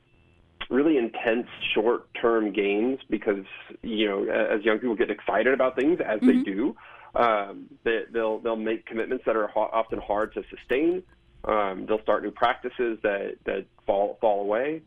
really 0.71 0.97
intense 0.97 1.47
short-term 1.75 2.53
gains 2.53 2.99
because 3.09 3.45
you 3.83 4.09
know, 4.09 4.25
as 4.25 4.65
young 4.65 4.79
people 4.79 4.97
get 4.97 5.11
excited 5.11 5.53
about 5.53 5.77
things 5.77 5.99
as 6.05 6.21
mm-hmm. 6.21 6.27
they 6.27 6.43
do, 6.43 6.77
um, 7.15 7.67
they, 7.85 8.03
they'll 8.13 8.39
they'll 8.39 8.57
make 8.57 8.87
commitments 8.87 9.25
that 9.27 9.37
are 9.37 9.49
ho- 9.49 9.71
often 9.73 10.01
hard 10.01 10.33
to 10.35 10.43
sustain. 10.49 11.03
Um, 11.45 11.87
they'll 11.87 12.03
start 12.03 12.23
new 12.23 12.31
practices 12.31 12.99
that 13.03 13.37
that 13.45 13.67
fall 13.87 14.19
fall 14.21 14.41
away. 14.43 14.83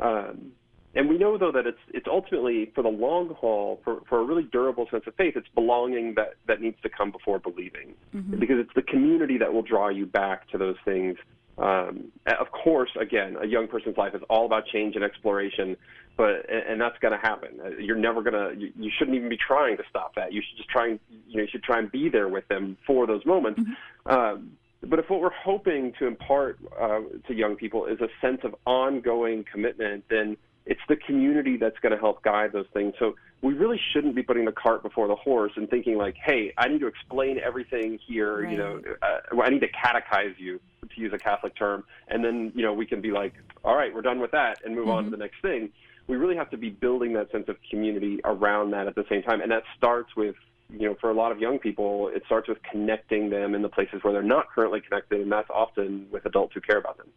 Um, 0.00 0.52
and 0.96 1.08
we 1.08 1.18
know, 1.18 1.36
though, 1.36 1.52
that 1.52 1.66
it's 1.66 1.78
it's 1.92 2.06
ultimately 2.08 2.70
for 2.74 2.82
the 2.82 2.88
long 2.88 3.30
haul, 3.30 3.80
for, 3.84 4.02
for 4.08 4.20
a 4.20 4.24
really 4.24 4.44
durable 4.44 4.86
sense 4.90 5.04
of 5.06 5.14
faith, 5.16 5.34
it's 5.36 5.48
belonging 5.54 6.14
that, 6.16 6.34
that 6.46 6.60
needs 6.60 6.76
to 6.82 6.88
come 6.88 7.10
before 7.10 7.38
believing, 7.38 7.94
mm-hmm. 8.14 8.38
because 8.38 8.56
it's 8.58 8.74
the 8.74 8.82
community 8.82 9.38
that 9.38 9.52
will 9.52 9.62
draw 9.62 9.88
you 9.88 10.06
back 10.06 10.48
to 10.50 10.58
those 10.58 10.76
things. 10.84 11.16
Um, 11.56 12.12
of 12.26 12.50
course, 12.50 12.90
again, 13.00 13.36
a 13.40 13.46
young 13.46 13.68
person's 13.68 13.96
life 13.96 14.14
is 14.14 14.22
all 14.28 14.46
about 14.46 14.66
change 14.66 14.96
and 14.96 15.04
exploration, 15.04 15.76
but 16.16 16.48
and 16.48 16.80
that's 16.80 16.98
going 16.98 17.12
to 17.12 17.18
happen. 17.18 17.60
Uh, 17.64 17.68
you're 17.78 17.96
never 17.96 18.22
going 18.22 18.34
to. 18.34 18.60
You, 18.60 18.72
you 18.76 18.90
shouldn't 18.96 19.16
even 19.16 19.28
be 19.28 19.38
trying 19.38 19.76
to 19.76 19.84
stop 19.88 20.14
that. 20.14 20.32
You 20.32 20.42
should 20.48 20.56
just 20.56 20.68
try 20.68 20.88
and 20.88 21.00
you 21.28 21.36
know 21.36 21.42
you 21.42 21.48
should 21.50 21.62
try 21.62 21.78
and 21.78 21.90
be 21.90 22.08
there 22.08 22.28
with 22.28 22.46
them 22.48 22.76
for 22.86 23.06
those 23.06 23.24
moments. 23.24 23.60
Mm-hmm. 23.60 24.12
Um, 24.12 24.52
but 24.86 24.98
if 24.98 25.08
what 25.08 25.20
we're 25.20 25.30
hoping 25.30 25.92
to 25.98 26.06
impart 26.06 26.58
uh, 26.80 27.00
to 27.26 27.34
young 27.34 27.56
people 27.56 27.86
is 27.86 28.00
a 28.00 28.08
sense 28.20 28.40
of 28.44 28.54
ongoing 28.66 29.44
commitment, 29.50 30.04
then 30.10 30.36
it's 30.66 30.80
the 30.88 30.96
community 30.96 31.56
that's 31.56 31.78
going 31.80 31.92
to 31.92 31.98
help 31.98 32.22
guide 32.22 32.52
those 32.52 32.66
things. 32.72 32.94
So 32.98 33.14
we 33.42 33.52
really 33.52 33.78
shouldn't 33.92 34.14
be 34.14 34.22
putting 34.22 34.46
the 34.46 34.52
cart 34.52 34.82
before 34.82 35.08
the 35.08 35.16
horse 35.16 35.52
and 35.56 35.68
thinking 35.68 35.98
like, 35.98 36.16
hey, 36.16 36.52
I 36.56 36.68
need 36.68 36.80
to 36.80 36.86
explain 36.86 37.38
everything 37.38 37.98
here. 38.06 38.42
Right. 38.42 38.52
You 38.52 38.56
know, 38.56 38.80
uh, 39.02 39.40
I 39.42 39.50
need 39.50 39.60
to 39.60 39.68
catechize 39.70 40.38
you 40.38 40.60
to 40.82 41.00
use 41.00 41.12
a 41.12 41.18
Catholic 41.18 41.54
term, 41.56 41.84
and 42.08 42.24
then 42.24 42.52
you 42.54 42.62
know 42.62 42.72
we 42.72 42.86
can 42.86 43.00
be 43.00 43.10
like, 43.10 43.34
all 43.64 43.76
right, 43.76 43.94
we're 43.94 44.02
done 44.02 44.20
with 44.20 44.30
that 44.30 44.58
and 44.64 44.74
move 44.74 44.86
mm-hmm. 44.86 44.92
on 44.92 45.04
to 45.04 45.10
mm-hmm. 45.10 45.10
the 45.12 45.24
next 45.24 45.42
thing. 45.42 45.70
We 46.06 46.16
really 46.16 46.36
have 46.36 46.50
to 46.50 46.58
be 46.58 46.70
building 46.70 47.14
that 47.14 47.30
sense 47.30 47.48
of 47.48 47.56
community 47.70 48.20
around 48.24 48.72
that 48.72 48.86
at 48.86 48.94
the 48.94 49.04
same 49.08 49.22
time, 49.22 49.40
and 49.40 49.50
that 49.50 49.62
starts 49.76 50.14
with 50.16 50.36
you 50.70 50.88
know, 50.88 50.96
for 51.00 51.10
a 51.10 51.14
lot 51.14 51.30
of 51.30 51.38
young 51.38 51.58
people, 51.58 52.08
it 52.08 52.22
starts 52.26 52.48
with 52.48 52.58
connecting 52.62 53.30
them 53.30 53.54
in 53.54 53.62
the 53.62 53.68
places 53.68 54.02
where 54.02 54.12
they're 54.12 54.22
not 54.22 54.50
currently 54.50 54.80
connected, 54.80 55.20
and 55.20 55.30
that's 55.30 55.50
often 55.50 56.06
with 56.10 56.24
adults 56.26 56.54
who 56.54 56.60
care 56.60 56.78
about 56.78 56.96
them. 56.96 57.08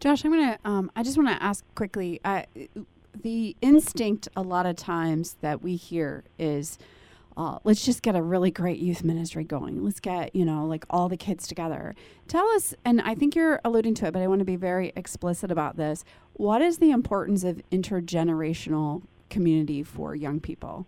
Josh, 0.00 0.24
I'm 0.24 0.30
gonna. 0.30 0.58
Um, 0.64 0.92
I 0.94 1.02
just 1.02 1.16
want 1.16 1.28
to 1.28 1.42
ask 1.42 1.64
quickly. 1.74 2.20
The 3.20 3.56
instinct 3.60 4.28
a 4.36 4.42
lot 4.42 4.64
of 4.64 4.76
times 4.76 5.36
that 5.40 5.60
we 5.60 5.74
hear 5.74 6.22
is, 6.38 6.78
uh, 7.36 7.58
let's 7.64 7.84
just 7.84 8.02
get 8.02 8.14
a 8.14 8.22
really 8.22 8.52
great 8.52 8.78
youth 8.78 9.02
ministry 9.02 9.42
going. 9.42 9.82
Let's 9.82 9.98
get 9.98 10.36
you 10.36 10.44
know 10.44 10.64
like 10.66 10.84
all 10.88 11.08
the 11.08 11.16
kids 11.16 11.48
together. 11.48 11.96
Tell 12.28 12.46
us, 12.50 12.74
and 12.84 13.00
I 13.00 13.16
think 13.16 13.34
you're 13.34 13.60
alluding 13.64 13.94
to 13.94 14.06
it, 14.06 14.12
but 14.12 14.22
I 14.22 14.28
want 14.28 14.38
to 14.38 14.44
be 14.44 14.54
very 14.54 14.92
explicit 14.94 15.50
about 15.50 15.76
this. 15.76 16.04
What 16.34 16.62
is 16.62 16.78
the 16.78 16.92
importance 16.92 17.42
of 17.42 17.60
intergenerational 17.72 19.02
community 19.30 19.82
for 19.82 20.14
young 20.14 20.38
people? 20.38 20.86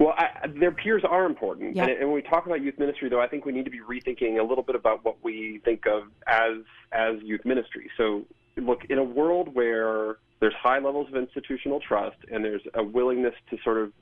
Well, 0.00 0.14
I, 0.16 0.46
their 0.58 0.72
peers 0.72 1.02
are 1.06 1.26
important, 1.26 1.76
yep. 1.76 1.86
and, 1.86 1.98
and, 1.98 2.08
when 2.08 2.14
we 2.14 2.22
talk 2.22 2.46
about 2.46 2.62
youth 2.62 2.78
ministry, 2.78 3.10
though, 3.10 3.20
I 3.20 3.28
think 3.28 3.44
we 3.44 3.52
need 3.52 3.66
to 3.66 3.70
be 3.70 3.80
rethinking 3.80 4.40
a 4.40 4.42
little 4.42 4.64
bit 4.64 4.74
about 4.74 5.04
what 5.04 5.22
we 5.22 5.60
think 5.62 5.86
of 5.86 6.04
as 6.26 6.56
as 6.90 7.16
youth 7.22 7.44
ministry. 7.44 7.90
So, 7.98 8.24
look, 8.56 8.86
in 8.88 8.96
a 8.96 9.04
world 9.04 9.54
where 9.54 10.16
there's 10.40 10.54
high 10.54 10.78
levels 10.78 11.08
of 11.08 11.16
institutional 11.16 11.80
trust 11.80 12.16
and 12.32 12.42
there's 12.42 12.62
a 12.72 12.82
willingness 12.82 13.34
to 13.50 13.58
sort 13.62 13.76
of 13.76 13.92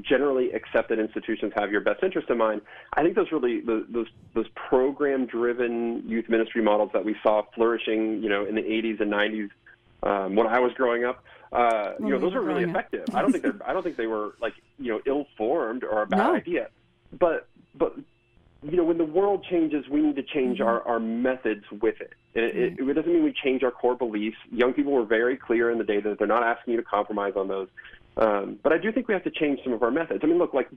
generally 0.00 0.52
accept 0.52 0.88
that 0.88 0.98
institutions 0.98 1.52
have 1.54 1.70
your 1.70 1.82
best 1.82 2.02
interest 2.02 2.30
in 2.30 2.38
mind. 2.38 2.62
I 2.94 3.02
think 3.02 3.14
those 3.14 3.30
really 3.30 3.60
those 3.60 4.06
those 4.34 4.48
program 4.54 5.26
driven 5.26 6.02
youth 6.08 6.30
ministry 6.30 6.62
models 6.62 6.88
that 6.94 7.04
we 7.04 7.14
saw 7.22 7.42
flourishing, 7.54 8.22
you 8.22 8.30
know, 8.30 8.46
in 8.46 8.54
the 8.54 8.62
80s 8.62 9.02
and 9.02 9.12
90s 9.12 9.50
um, 10.02 10.34
when 10.34 10.46
I 10.46 10.60
was 10.60 10.72
growing 10.72 11.04
up 11.04 11.22
uh, 11.52 11.92
you 12.00 12.08
know, 12.08 12.18
those 12.18 12.34
are 12.34 12.40
really 12.40 12.64
effective. 12.64 13.04
I 13.14 13.20
don't 13.20 13.30
think 13.30 13.42
they're. 13.42 13.60
I 13.64 13.72
don't 13.72 13.82
think 13.82 13.96
they 13.96 14.06
were 14.06 14.34
like 14.40 14.54
you 14.78 14.92
know 14.92 15.00
ill-formed 15.06 15.84
or 15.84 16.02
a 16.02 16.06
bad 16.06 16.18
no. 16.18 16.34
idea. 16.34 16.68
But 17.18 17.46
but 17.74 17.94
you 18.62 18.76
know, 18.76 18.84
when 18.84 18.98
the 18.98 19.04
world 19.04 19.44
changes, 19.50 19.84
we 19.88 20.00
need 20.00 20.16
to 20.16 20.22
change 20.22 20.58
mm-hmm. 20.58 20.68
our, 20.68 20.82
our 20.86 21.00
methods 21.00 21.64
with 21.80 22.00
it. 22.00 22.12
It, 22.34 22.54
mm-hmm. 22.54 22.82
it, 22.84 22.90
it 22.90 22.94
doesn't 22.94 23.12
mean 23.12 23.24
we 23.24 23.34
change 23.44 23.62
our 23.62 23.70
core 23.70 23.96
beliefs. 23.96 24.36
Young 24.50 24.72
people 24.72 24.92
were 24.92 25.04
very 25.04 25.36
clear 25.36 25.70
in 25.70 25.78
the 25.78 25.84
data 25.84 26.10
that 26.10 26.18
they're 26.18 26.26
not 26.26 26.42
asking 26.42 26.72
you 26.72 26.80
to 26.80 26.84
compromise 26.84 27.34
on 27.36 27.48
those. 27.48 27.68
Um, 28.14 28.58
but 28.62 28.74
I 28.74 28.78
do 28.78 28.92
think 28.92 29.08
we 29.08 29.14
have 29.14 29.24
to 29.24 29.30
change 29.30 29.60
some 29.64 29.72
of 29.72 29.82
our 29.82 29.90
methods. 29.90 30.20
I 30.22 30.26
mean, 30.26 30.36
look, 30.36 30.52
like, 30.52 30.68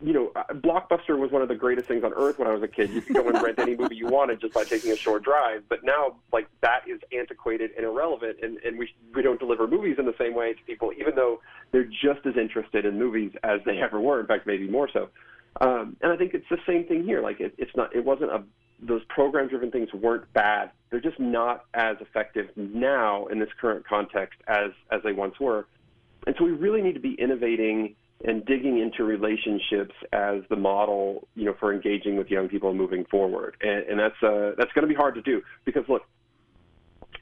you 0.00 0.12
know, 0.12 0.30
uh, 0.36 0.44
Blockbuster 0.52 1.18
was 1.18 1.32
one 1.32 1.42
of 1.42 1.48
the 1.48 1.54
greatest 1.56 1.88
things 1.88 2.04
on 2.04 2.12
earth 2.14 2.38
when 2.38 2.46
I 2.46 2.52
was 2.52 2.62
a 2.62 2.68
kid. 2.68 2.90
You 2.90 3.00
could 3.00 3.16
go 3.16 3.28
and 3.28 3.42
rent 3.42 3.58
any 3.58 3.74
movie 3.74 3.96
you 3.96 4.06
wanted 4.06 4.40
just 4.40 4.54
by 4.54 4.62
taking 4.62 4.92
a 4.92 4.96
short 4.96 5.24
drive. 5.24 5.64
But 5.68 5.82
now, 5.82 6.14
like, 6.32 6.46
that 6.60 6.88
is 6.88 7.00
antiquated 7.12 7.72
and 7.76 7.84
irrelevant, 7.84 8.38
and, 8.40 8.58
and 8.58 8.78
we, 8.78 8.94
we 9.14 9.22
don't 9.22 9.40
deliver 9.40 9.66
movies 9.66 9.96
in 9.98 10.06
the 10.06 10.14
same 10.16 10.32
way 10.34 10.52
to 10.52 10.62
people, 10.62 10.92
even 10.96 11.16
though 11.16 11.40
they're 11.72 11.82
just 11.82 12.24
as 12.24 12.36
interested 12.36 12.84
in 12.84 12.96
movies 12.96 13.32
as 13.42 13.60
they 13.66 13.78
ever 13.82 14.00
were. 14.00 14.20
In 14.20 14.26
fact, 14.26 14.46
maybe 14.46 14.68
more 14.68 14.88
so. 14.92 15.08
Um, 15.60 15.96
and 16.02 16.12
I 16.12 16.16
think 16.16 16.34
it's 16.34 16.48
the 16.48 16.60
same 16.68 16.84
thing 16.84 17.02
here. 17.02 17.20
Like, 17.20 17.40
it, 17.40 17.52
it's 17.58 17.74
not, 17.74 17.96
it 17.96 18.04
wasn't 18.04 18.30
a, 18.30 18.44
those 18.80 19.02
program 19.08 19.48
driven 19.48 19.72
things 19.72 19.92
weren't 19.92 20.32
bad. 20.34 20.70
They're 20.90 21.00
just 21.00 21.18
not 21.18 21.64
as 21.74 21.96
effective 22.00 22.50
now 22.54 23.26
in 23.26 23.40
this 23.40 23.48
current 23.60 23.84
context 23.88 24.38
as, 24.46 24.70
as 24.92 25.02
they 25.02 25.12
once 25.12 25.40
were 25.40 25.66
and 26.26 26.34
so 26.38 26.44
we 26.44 26.50
really 26.50 26.82
need 26.82 26.94
to 26.94 27.00
be 27.00 27.14
innovating 27.18 27.94
and 28.24 28.44
digging 28.46 28.78
into 28.78 29.04
relationships 29.04 29.94
as 30.12 30.42
the 30.48 30.56
model, 30.56 31.28
you 31.34 31.44
know, 31.44 31.54
for 31.60 31.72
engaging 31.72 32.16
with 32.16 32.28
young 32.28 32.48
people 32.48 32.72
moving 32.74 33.04
forward. 33.10 33.56
And, 33.60 33.84
and 33.88 34.00
that's 34.00 34.22
uh, 34.22 34.52
that's 34.58 34.72
going 34.72 34.82
to 34.82 34.88
be 34.88 34.94
hard 34.94 35.14
to 35.16 35.22
do 35.22 35.42
because 35.64 35.84
look, 35.88 36.02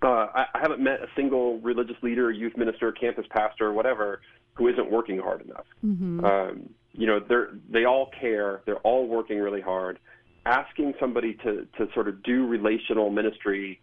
uh, 0.03 0.07
I, 0.07 0.47
I 0.55 0.59
haven't 0.61 0.81
met 0.81 1.01
a 1.01 1.07
single 1.17 1.61
religious 1.61 1.97
leader, 2.03 2.31
youth 2.31 2.57
minister, 2.57 2.93
campus 2.93 3.27
pastor, 3.31 3.73
whatever, 3.73 4.21
who 4.55 4.69
isn't 4.69 4.91
working 4.91 5.19
hard 5.19 5.43
enough. 5.43 5.67
Mm-hmm. 5.85 6.25
Um, 6.25 6.71
you 6.93 7.07
know, 7.07 7.21
they're 7.29 7.51
they 7.69 7.85
all 7.85 8.11
care. 8.19 8.63
They're 8.65 8.79
all 8.79 9.09
working 9.09 9.39
really 9.39 9.61
hard. 9.61 9.99
Asking 10.47 10.95
somebody 11.01 11.35
to 11.45 11.67
to 11.77 11.89
sort 11.93 12.09
of 12.09 12.23
do 12.23 12.47
relational 12.47 13.11
ministry 13.11 13.81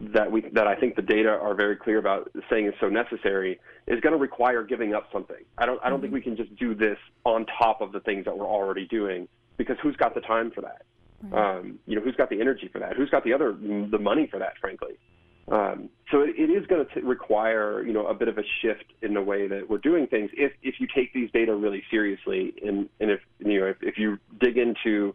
that 0.00 0.30
we 0.30 0.42
that 0.52 0.66
I 0.66 0.76
think 0.76 0.94
the 0.94 1.02
data 1.02 1.30
are 1.30 1.54
very 1.54 1.76
clear 1.76 1.98
about 1.98 2.30
saying 2.48 2.66
is 2.66 2.74
so 2.80 2.88
necessary 2.88 3.58
is 3.86 4.00
going 4.00 4.12
to 4.12 4.18
require 4.18 4.62
giving 4.62 4.94
up 4.94 5.08
something. 5.12 5.44
I 5.56 5.66
don't 5.66 5.80
I 5.82 5.88
don't 5.88 5.98
mm-hmm. 5.98 6.02
think 6.02 6.14
we 6.14 6.20
can 6.20 6.36
just 6.36 6.54
do 6.56 6.74
this 6.74 6.98
on 7.24 7.46
top 7.46 7.80
of 7.80 7.92
the 7.92 8.00
things 8.00 8.24
that 8.24 8.36
we're 8.36 8.46
already 8.46 8.86
doing 8.86 9.26
because 9.56 9.76
who's 9.82 9.96
got 9.96 10.14
the 10.14 10.20
time 10.20 10.52
for 10.52 10.60
that? 10.60 10.82
Right. 11.22 11.58
Um, 11.58 11.80
you 11.86 11.96
know, 11.96 12.02
who's 12.02 12.14
got 12.14 12.30
the 12.30 12.40
energy 12.40 12.68
for 12.72 12.78
that? 12.78 12.96
Who's 12.96 13.10
got 13.10 13.24
the 13.24 13.32
other 13.32 13.52
the 13.52 13.98
money 13.98 14.28
for 14.30 14.38
that? 14.38 14.52
Frankly, 14.60 14.98
um, 15.50 15.88
so 16.12 16.20
it, 16.20 16.34
it 16.38 16.50
is 16.50 16.64
going 16.66 16.86
to 16.94 17.00
require 17.00 17.84
you 17.84 17.92
know 17.92 18.06
a 18.06 18.14
bit 18.14 18.28
of 18.28 18.38
a 18.38 18.44
shift 18.62 18.84
in 19.02 19.14
the 19.14 19.22
way 19.22 19.48
that 19.48 19.68
we're 19.68 19.78
doing 19.78 20.06
things 20.06 20.30
if 20.34 20.52
if 20.62 20.76
you 20.78 20.86
take 20.94 21.12
these 21.12 21.30
data 21.32 21.54
really 21.54 21.82
seriously 21.90 22.54
and 22.64 22.88
and 23.00 23.10
if 23.10 23.20
you 23.40 23.58
know 23.60 23.66
if, 23.66 23.76
if 23.82 23.98
you 23.98 24.18
dig 24.40 24.58
into 24.58 25.12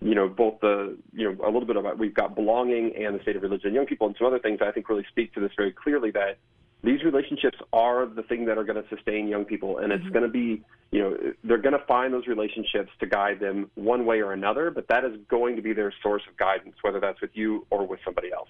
you 0.00 0.14
know, 0.14 0.28
both 0.28 0.60
the, 0.60 0.96
you 1.12 1.30
know, 1.30 1.44
a 1.44 1.50
little 1.50 1.66
bit 1.66 1.76
about 1.76 1.98
we've 1.98 2.14
got 2.14 2.34
belonging 2.34 2.92
and 2.96 3.18
the 3.18 3.22
state 3.22 3.36
of 3.36 3.42
religion 3.42 3.68
in 3.68 3.74
young 3.74 3.86
people 3.86 4.06
and 4.06 4.16
some 4.18 4.26
other 4.26 4.38
things 4.38 4.60
I 4.62 4.72
think 4.72 4.88
really 4.88 5.06
speak 5.10 5.34
to 5.34 5.40
this 5.40 5.52
very 5.56 5.72
clearly 5.72 6.10
that 6.12 6.38
these 6.82 7.02
relationships 7.04 7.58
are 7.72 8.06
the 8.06 8.22
thing 8.22 8.46
that 8.46 8.56
are 8.56 8.64
going 8.64 8.82
to 8.82 8.88
sustain 8.88 9.28
young 9.28 9.44
people 9.44 9.78
and 9.78 9.92
it's 9.92 10.02
mm-hmm. 10.04 10.12
going 10.12 10.24
to 10.24 10.30
be 10.30 10.62
you 10.90 11.00
know 11.00 11.16
they're 11.44 11.58
going 11.58 11.78
to 11.78 11.84
find 11.86 12.12
those 12.12 12.26
relationships 12.26 12.90
to 12.98 13.06
guide 13.06 13.38
them 13.38 13.70
one 13.74 14.06
way 14.06 14.20
or 14.20 14.32
another 14.32 14.70
but 14.70 14.88
that 14.88 15.04
is 15.04 15.12
going 15.28 15.56
to 15.56 15.62
be 15.62 15.72
their 15.72 15.92
source 16.02 16.22
of 16.28 16.36
guidance 16.36 16.74
whether 16.80 16.98
that's 16.98 17.20
with 17.20 17.30
you 17.34 17.66
or 17.70 17.86
with 17.86 18.00
somebody 18.04 18.32
else 18.32 18.48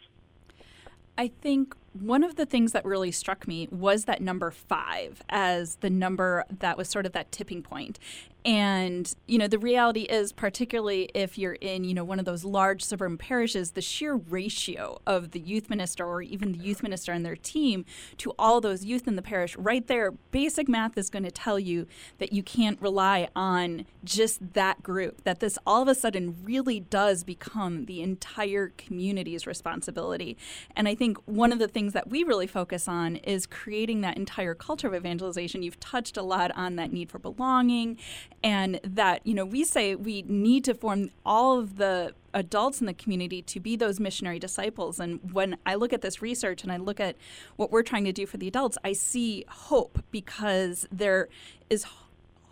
i 1.19 1.29
think 1.41 1.75
one 1.93 2.23
of 2.23 2.37
the 2.37 2.47
things 2.47 2.73
that 2.73 2.85
really 2.85 3.11
struck 3.11 3.49
me 3.49 3.69
was 3.71 4.05
that 4.05 4.21
number 4.21 4.51
five 4.51 5.23
as 5.29 5.77
the 5.77 5.91
number 5.91 6.45
that 6.61 6.77
was 6.77 6.89
sort 6.89 7.05
of 7.05 7.13
that 7.13 7.33
tipping 7.33 7.63
point. 7.63 7.99
And, 8.45 9.15
you 9.27 9.37
know, 9.37 9.49
the 9.49 9.59
reality 9.59 10.03
is, 10.03 10.33
particularly 10.33 11.11
if 11.15 11.37
you're 11.37 11.55
in, 11.55 11.85
you 11.85 11.93
know, 11.93 12.05
one 12.05 12.19
of 12.19 12.25
those 12.25 12.45
large 12.45 12.83
suburban 12.83 13.19
parishes, 13.19 13.73
the 13.73 13.83
sheer 13.83 14.15
ratio 14.15 15.01
of 15.07 15.33
the 15.33 15.41
youth 15.41 15.69
minister 15.69 16.07
or 16.07 16.23
even 16.23 16.53
the 16.53 16.59
youth 16.59 16.83
minister 16.83 17.13
and 17.13 17.25
their 17.25 17.37
team 17.37 17.85
to 18.17 18.33
all 18.39 18.61
those 18.61 18.85
youth 18.85 19.07
in 19.07 19.17
the 19.17 19.23
parish, 19.23 19.57
right 19.57 19.87
there, 19.89 20.13
basic 20.31 20.69
math 20.69 20.97
is 20.97 21.11
going 21.11 21.23
to 21.23 21.31
tell 21.31 21.59
you 21.59 21.87
that 22.19 22.33
you 22.33 22.43
can't 22.43 22.81
rely 22.81 23.29
on 23.37 23.85
just 24.05 24.55
that 24.55 24.83
group, 24.83 25.23
that 25.25 25.41
this 25.41 25.59
all 25.67 25.83
of 25.83 25.89
a 25.89 25.95
sudden 25.95 26.37
really 26.43 26.81
does 26.81 27.25
become 27.25 27.85
the 27.85 28.01
entire 28.01 28.73
community's 28.79 29.47
responsibility. 29.47 30.37
And 30.75 30.89
I 30.89 30.95
think 30.95 31.19
one 31.27 31.53
of 31.53 31.59
the 31.59 31.69
things 31.69 31.93
that 31.93 32.09
we 32.09 32.25
really 32.25 32.47
focus 32.47 32.89
on 32.89 33.17
is 33.17 33.47
creating 33.47 34.01
that 34.01 34.17
entire 34.17 34.55
culture 34.55 34.89
of 34.89 34.95
evangelization. 34.95 35.63
You've 35.63 35.81
touched 35.81 36.17
a 36.17 36.23
lot 36.23 36.51
on 36.57 36.77
that 36.77 36.93
need 36.93 37.11
for 37.11 37.19
belonging, 37.19 37.99
and 38.43 38.81
that, 38.83 39.27
you 39.27 39.35
know, 39.35 39.45
we 39.45 39.65
say 39.65 39.95
we 39.95 40.23
need 40.23 40.65
to 40.65 40.75
form 40.75 41.11
all 41.27 41.59
of 41.59 41.77
the 41.77 42.15
adults 42.33 42.81
in 42.81 42.87
the 42.87 42.95
community 42.95 43.43
to 43.43 43.61
be 43.61 43.77
those 43.77 44.01
missionary 44.01 44.39
disciples. 44.39 44.99
And 44.99 45.33
when 45.33 45.57
I 45.67 45.75
look 45.75 45.93
at 45.93 46.01
this 46.01 46.23
research 46.23 46.63
and 46.63 46.73
I 46.73 46.77
look 46.77 47.01
at 47.01 47.17
what 47.57 47.71
we're 47.71 47.83
trying 47.83 48.05
to 48.05 48.13
do 48.13 48.27
for 48.27 48.39
the 48.39 48.49
adults, 48.49 48.79
I 48.85 48.93
see 48.93 49.45
hope 49.49 50.03
because 50.11 50.87
there 50.91 51.29
is 51.69 51.85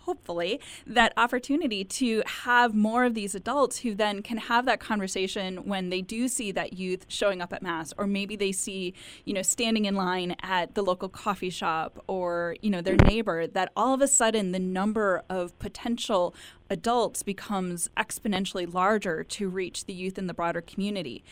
hopefully, 0.08 0.58
that 0.86 1.12
opportunity 1.18 1.84
to 1.84 2.22
have 2.24 2.74
more 2.74 3.04
of 3.04 3.12
these 3.12 3.34
adults 3.34 3.80
who 3.80 3.94
then 3.94 4.22
can 4.22 4.38
have 4.38 4.64
that 4.64 4.80
conversation 4.80 5.58
when 5.68 5.90
they 5.90 6.00
do 6.00 6.28
see 6.28 6.50
that 6.50 6.72
youth 6.72 7.04
showing 7.08 7.42
up 7.42 7.52
at 7.52 7.62
mass, 7.62 7.92
or 7.98 8.06
maybe 8.06 8.34
they 8.34 8.50
see, 8.50 8.94
you 9.26 9.34
know, 9.34 9.42
standing 9.42 9.84
in 9.84 9.94
line 9.94 10.34
at 10.42 10.74
the 10.74 10.80
local 10.80 11.10
coffee 11.10 11.50
shop 11.50 12.02
or, 12.06 12.56
you 12.62 12.70
know, 12.70 12.80
their 12.80 12.96
neighbor, 12.96 13.46
that 13.46 13.70
all 13.76 13.92
of 13.92 14.00
a 14.00 14.08
sudden 14.08 14.52
the 14.52 14.58
number 14.58 15.22
of 15.28 15.58
potential 15.58 16.34
adults 16.70 17.22
becomes 17.22 17.88
exponentially 17.96 18.72
larger 18.72 19.24
to 19.24 19.48
reach 19.48 19.86
the 19.86 19.92
youth 19.92 20.18
in 20.18 20.26
the 20.26 20.34
broader 20.34 20.60
community. 20.60 21.24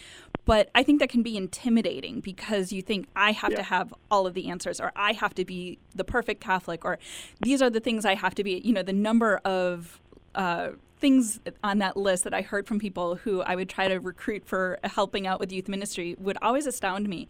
But 0.45 0.71
I 0.75 0.83
think 0.83 1.01
that 1.01 1.09
can 1.09 1.23
be 1.23 1.37
intimidating 1.37 2.21
because 2.21 2.73
you 2.73 2.81
think 2.81 3.09
I 3.17 3.33
have 3.33 3.51
yeah. 3.51 3.57
to 3.59 3.63
have 3.65 3.93
all 4.11 4.27
of 4.27 4.35
the 4.35 4.49
answers 4.49 4.81
or 4.81 4.93
I 4.95 5.13
have 5.13 5.35
to 5.35 5.45
be 5.45 5.79
the 5.95 6.05
perfect 6.05 6.41
Catholic 6.41 6.85
or 6.85 6.99
these 7.43 7.61
are 7.61 7.69
the 7.69 7.81
things 7.81 8.05
I 8.05 8.15
have 8.15 8.35
to 8.37 8.45
be. 8.45 8.61
You 8.65 8.73
know, 8.73 8.83
the 8.83 8.93
number 8.93 9.39
of 9.45 10.01
uh, 10.37 10.71
things 10.99 11.41
on 11.63 11.79
that 11.79 11.97
list 11.97 12.25
that 12.25 12.33
I 12.33 12.43
heard 12.43 12.67
from 12.67 12.79
people 12.79 13.17
who 13.17 13.43
I 13.43 13.55
would 13.55 13.69
try 13.69 13.89
to 13.89 13.99
recruit 13.99 14.45
for 14.45 14.79
helping 14.85 15.27
out 15.27 15.41
with 15.41 15.53
youth 15.53 15.69
ministry 15.69 16.17
would 16.19 16.39
always 16.41 16.67
astound 16.67 17.09
me. 17.09 17.29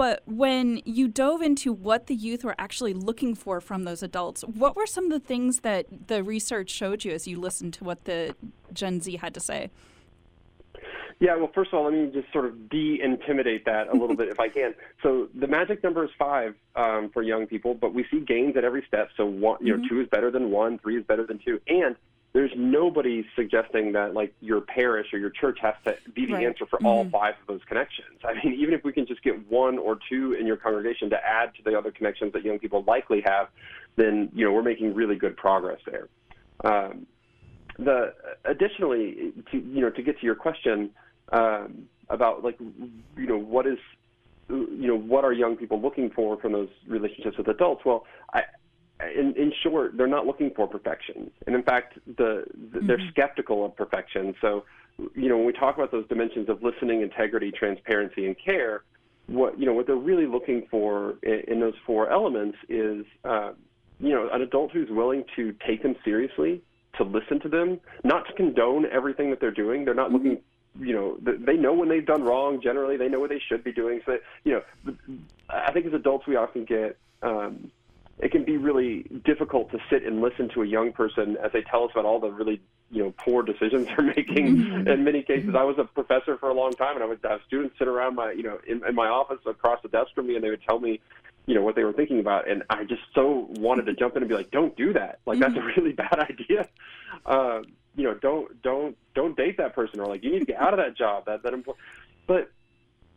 But 0.00 0.22
when 0.24 0.80
you 0.86 1.08
dove 1.08 1.42
into 1.42 1.74
what 1.74 2.06
the 2.06 2.14
youth 2.14 2.42
were 2.42 2.54
actually 2.58 2.94
looking 2.94 3.34
for 3.34 3.60
from 3.60 3.84
those 3.84 4.02
adults, 4.02 4.40
what 4.44 4.74
were 4.74 4.86
some 4.86 5.04
of 5.04 5.10
the 5.10 5.20
things 5.20 5.60
that 5.60 5.84
the 6.06 6.24
research 6.24 6.70
showed 6.70 7.04
you 7.04 7.12
as 7.12 7.28
you 7.28 7.38
listened 7.38 7.74
to 7.74 7.84
what 7.84 8.06
the 8.06 8.34
Gen 8.72 9.02
Z 9.02 9.14
had 9.18 9.34
to 9.34 9.40
say? 9.40 9.68
Yeah, 11.18 11.36
well, 11.36 11.50
first 11.54 11.74
of 11.74 11.78
all, 11.80 11.84
let 11.84 11.92
me 11.92 12.10
just 12.14 12.32
sort 12.32 12.46
of 12.46 12.70
de-intimidate 12.70 13.66
that 13.66 13.88
a 13.88 13.92
little 13.92 14.16
bit 14.16 14.28
if 14.28 14.40
I 14.40 14.48
can. 14.58 14.72
So 15.02 15.28
the 15.34 15.46
magic 15.46 15.84
number 15.84 16.02
is 16.02 16.10
five 16.18 16.54
um, 16.76 17.10
for 17.12 17.20
young 17.20 17.46
people, 17.46 17.74
but 17.74 17.92
we 17.92 18.06
see 18.10 18.20
gains 18.20 18.56
at 18.56 18.64
every 18.64 18.82
step. 18.88 19.10
So 19.18 19.26
one, 19.26 19.58
you 19.60 19.76
know, 19.76 19.82
mm-hmm. 19.82 19.94
two 19.96 20.00
is 20.00 20.08
better 20.08 20.30
than 20.30 20.50
one, 20.50 20.78
three 20.78 20.96
is 20.96 21.04
better 21.04 21.26
than 21.26 21.40
two, 21.44 21.60
and 21.68 21.94
there's 22.32 22.52
nobody 22.56 23.26
suggesting 23.34 23.92
that 23.92 24.14
like 24.14 24.32
your 24.40 24.60
parish 24.60 25.12
or 25.12 25.18
your 25.18 25.30
church 25.30 25.58
has 25.60 25.74
to 25.84 25.96
be 26.14 26.26
the 26.26 26.34
right. 26.34 26.46
answer 26.46 26.64
for 26.66 26.76
mm-hmm. 26.76 26.86
all 26.86 27.04
five 27.10 27.34
of 27.40 27.46
those 27.48 27.64
connections. 27.66 28.20
I 28.24 28.34
mean, 28.34 28.54
even 28.54 28.72
if 28.72 28.84
we 28.84 28.92
can 28.92 29.06
just 29.06 29.22
get 29.22 29.50
one 29.50 29.78
or 29.78 29.98
two 30.08 30.34
in 30.34 30.46
your 30.46 30.56
congregation 30.56 31.10
to 31.10 31.24
add 31.24 31.54
to 31.56 31.62
the 31.64 31.76
other 31.76 31.90
connections 31.90 32.32
that 32.34 32.44
young 32.44 32.58
people 32.58 32.84
likely 32.86 33.22
have, 33.22 33.48
then 33.96 34.30
you 34.32 34.44
know 34.44 34.52
we're 34.52 34.62
making 34.62 34.94
really 34.94 35.16
good 35.16 35.36
progress 35.36 35.80
there. 35.86 36.08
Um, 36.64 37.06
the 37.78 38.14
additionally, 38.44 39.32
to, 39.50 39.58
you 39.58 39.80
know, 39.80 39.90
to 39.90 40.02
get 40.02 40.20
to 40.20 40.26
your 40.26 40.34
question 40.34 40.90
um, 41.32 41.88
about 42.08 42.44
like 42.44 42.58
you 42.60 43.26
know 43.26 43.38
what 43.38 43.66
is 43.66 43.78
you 44.48 44.86
know 44.86 44.96
what 44.96 45.24
are 45.24 45.32
young 45.32 45.56
people 45.56 45.80
looking 45.80 46.10
for 46.10 46.36
from 46.36 46.52
those 46.52 46.68
relationships 46.86 47.36
with 47.38 47.48
adults? 47.48 47.84
Well, 47.84 48.06
I, 48.32 48.44
in, 49.16 49.34
in 49.36 49.52
short, 49.62 49.96
they're 49.96 50.06
not 50.06 50.26
looking 50.26 50.50
for 50.54 50.66
perfection, 50.66 51.30
and 51.46 51.54
in 51.54 51.62
fact, 51.62 51.98
the, 52.06 52.44
the 52.72 52.78
mm-hmm. 52.78 52.86
they're 52.86 53.00
skeptical 53.10 53.64
of 53.64 53.76
perfection. 53.76 54.34
So, 54.40 54.64
you 55.14 55.28
know, 55.28 55.36
when 55.36 55.46
we 55.46 55.52
talk 55.52 55.76
about 55.76 55.90
those 55.90 56.06
dimensions 56.08 56.48
of 56.48 56.62
listening, 56.62 57.02
integrity, 57.02 57.50
transparency, 57.50 58.26
and 58.26 58.36
care, 58.38 58.82
what 59.26 59.58
you 59.58 59.66
know 59.66 59.72
what 59.72 59.86
they're 59.86 59.96
really 59.96 60.26
looking 60.26 60.66
for 60.70 61.16
in, 61.22 61.40
in 61.48 61.60
those 61.60 61.74
four 61.86 62.10
elements 62.10 62.58
is, 62.68 63.04
uh, 63.24 63.52
you 63.98 64.10
know, 64.10 64.28
an 64.32 64.42
adult 64.42 64.72
who's 64.72 64.90
willing 64.90 65.24
to 65.36 65.54
take 65.66 65.82
them 65.82 65.96
seriously, 66.04 66.62
to 66.96 67.04
listen 67.04 67.40
to 67.40 67.48
them, 67.48 67.80
not 68.04 68.26
to 68.26 68.32
condone 68.34 68.86
everything 68.92 69.30
that 69.30 69.40
they're 69.40 69.50
doing. 69.50 69.84
They're 69.84 69.94
not 69.94 70.10
mm-hmm. 70.10 70.16
looking 70.16 70.42
you 70.78 70.94
know 70.94 71.16
they 71.20 71.56
know 71.56 71.72
when 71.72 71.88
they've 71.88 72.06
done 72.06 72.22
wrong 72.22 72.60
generally 72.62 72.96
they 72.96 73.08
know 73.08 73.18
what 73.18 73.28
they 73.28 73.42
should 73.48 73.64
be 73.64 73.72
doing 73.72 74.00
so 74.06 74.12
that, 74.12 74.20
you 74.44 74.52
know 74.52 74.94
i 75.48 75.72
think 75.72 75.84
as 75.84 75.92
adults 75.92 76.28
we 76.28 76.36
often 76.36 76.64
get 76.64 76.96
um 77.22 77.72
it 78.20 78.30
can 78.30 78.44
be 78.44 78.56
really 78.56 79.06
difficult 79.50 79.70
to 79.72 79.78
sit 79.90 80.06
and 80.06 80.20
listen 80.20 80.48
to 80.48 80.62
a 80.62 80.66
young 80.66 80.92
person 80.92 81.36
as 81.42 81.50
they 81.52 81.62
tell 81.62 81.84
us 81.84 81.90
about 81.92 82.04
all 82.04 82.20
the 82.20 82.30
really 82.30 82.60
you 82.90 83.02
know 83.02 83.12
poor 83.18 83.42
decisions 83.42 83.86
they're 83.88 84.06
making 84.16 84.56
mm-hmm. 84.56 84.88
in 84.88 85.04
many 85.04 85.22
cases 85.22 85.54
i 85.56 85.62
was 85.62 85.76
a 85.78 85.84
professor 85.84 86.36
for 86.38 86.50
a 86.50 86.54
long 86.54 86.72
time 86.72 86.94
and 86.94 87.02
i 87.02 87.06
would 87.06 87.18
have 87.24 87.40
students 87.46 87.74
sit 87.78 87.88
around 87.88 88.14
my 88.14 88.32
you 88.32 88.42
know 88.42 88.58
in, 88.66 88.84
in 88.86 88.94
my 88.94 89.08
office 89.08 89.38
across 89.46 89.80
the 89.82 89.88
desk 89.88 90.08
from 90.14 90.26
me 90.26 90.34
and 90.34 90.44
they 90.44 90.50
would 90.50 90.62
tell 90.62 90.78
me 90.78 91.00
you 91.46 91.54
know 91.54 91.62
what 91.62 91.74
they 91.74 91.84
were 91.84 91.92
thinking 91.92 92.20
about 92.20 92.48
and 92.48 92.62
i 92.70 92.84
just 92.84 93.02
so 93.14 93.48
wanted 93.58 93.86
to 93.86 93.94
jump 93.94 94.16
in 94.16 94.22
and 94.22 94.28
be 94.28 94.34
like 94.34 94.50
don't 94.50 94.76
do 94.76 94.92
that 94.92 95.18
like 95.26 95.38
that's 95.38 95.54
a 95.54 95.58
mm-hmm. 95.58 95.80
really 95.80 95.92
bad 96.04 96.18
idea 96.30 96.68
uh, 97.26 97.60
you 97.96 98.04
know 98.04 98.14
don't 98.14 98.62
don't 98.62 98.96
don't 99.14 99.36
date 99.36 99.56
that 99.56 99.74
person 99.74 100.00
or 100.00 100.06
like 100.06 100.22
you 100.22 100.30
need 100.30 100.40
to 100.40 100.46
get 100.46 100.60
out 100.60 100.72
of 100.72 100.78
that 100.78 100.96
job 100.96 101.24
that 101.26 101.42
that 101.42 101.52
empl-. 101.52 101.74
but 102.26 102.50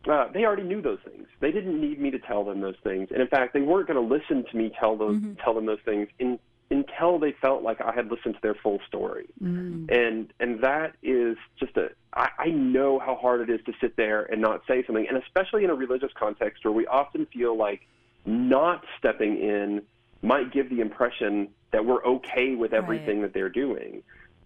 uh, 0.07 0.27
they 0.33 0.45
already 0.45 0.63
knew 0.63 0.81
those 0.81 0.99
things. 1.05 1.27
They 1.39 1.51
didn't 1.51 1.79
need 1.79 1.99
me 1.99 2.11
to 2.11 2.19
tell 2.19 2.43
them 2.43 2.61
those 2.61 2.75
things, 2.83 3.09
and 3.11 3.21
in 3.21 3.27
fact, 3.27 3.53
they 3.53 3.61
weren't 3.61 3.87
going 3.87 4.07
to 4.07 4.15
listen 4.15 4.45
to 4.49 4.57
me 4.57 4.71
tell 4.79 4.97
those 4.97 5.15
mm-hmm. 5.15 5.33
tell 5.43 5.53
them 5.53 5.65
those 5.65 5.79
things 5.85 6.07
in, 6.19 6.39
until 6.73 7.19
they 7.19 7.33
felt 7.41 7.63
like 7.63 7.79
I 7.81 7.93
had 7.93 8.09
listened 8.09 8.35
to 8.35 8.39
their 8.41 8.55
full 8.55 8.79
story. 8.87 9.27
Mm. 9.41 9.91
And 9.91 10.33
and 10.39 10.63
that 10.63 10.95
is 11.01 11.37
just 11.59 11.77
a. 11.77 11.89
I, 12.13 12.29
I 12.37 12.47
know 12.47 12.99
how 12.99 13.15
hard 13.15 13.41
it 13.41 13.53
is 13.53 13.63
to 13.65 13.73
sit 13.79 13.95
there 13.95 14.23
and 14.23 14.41
not 14.41 14.61
say 14.67 14.83
something, 14.85 15.07
and 15.07 15.17
especially 15.17 15.63
in 15.63 15.69
a 15.69 15.75
religious 15.75 16.11
context 16.17 16.65
where 16.65 16.73
we 16.73 16.85
often 16.87 17.25
feel 17.27 17.57
like 17.57 17.81
not 18.25 18.83
stepping 18.97 19.37
in 19.37 19.83
might 20.21 20.51
give 20.51 20.69
the 20.69 20.79
impression 20.79 21.49
that 21.71 21.85
we're 21.85 22.03
okay 22.05 22.55
with 22.55 22.73
everything 22.73 23.19
right. 23.19 23.27
that 23.27 23.33
they're 23.33 23.49
doing. 23.49 24.01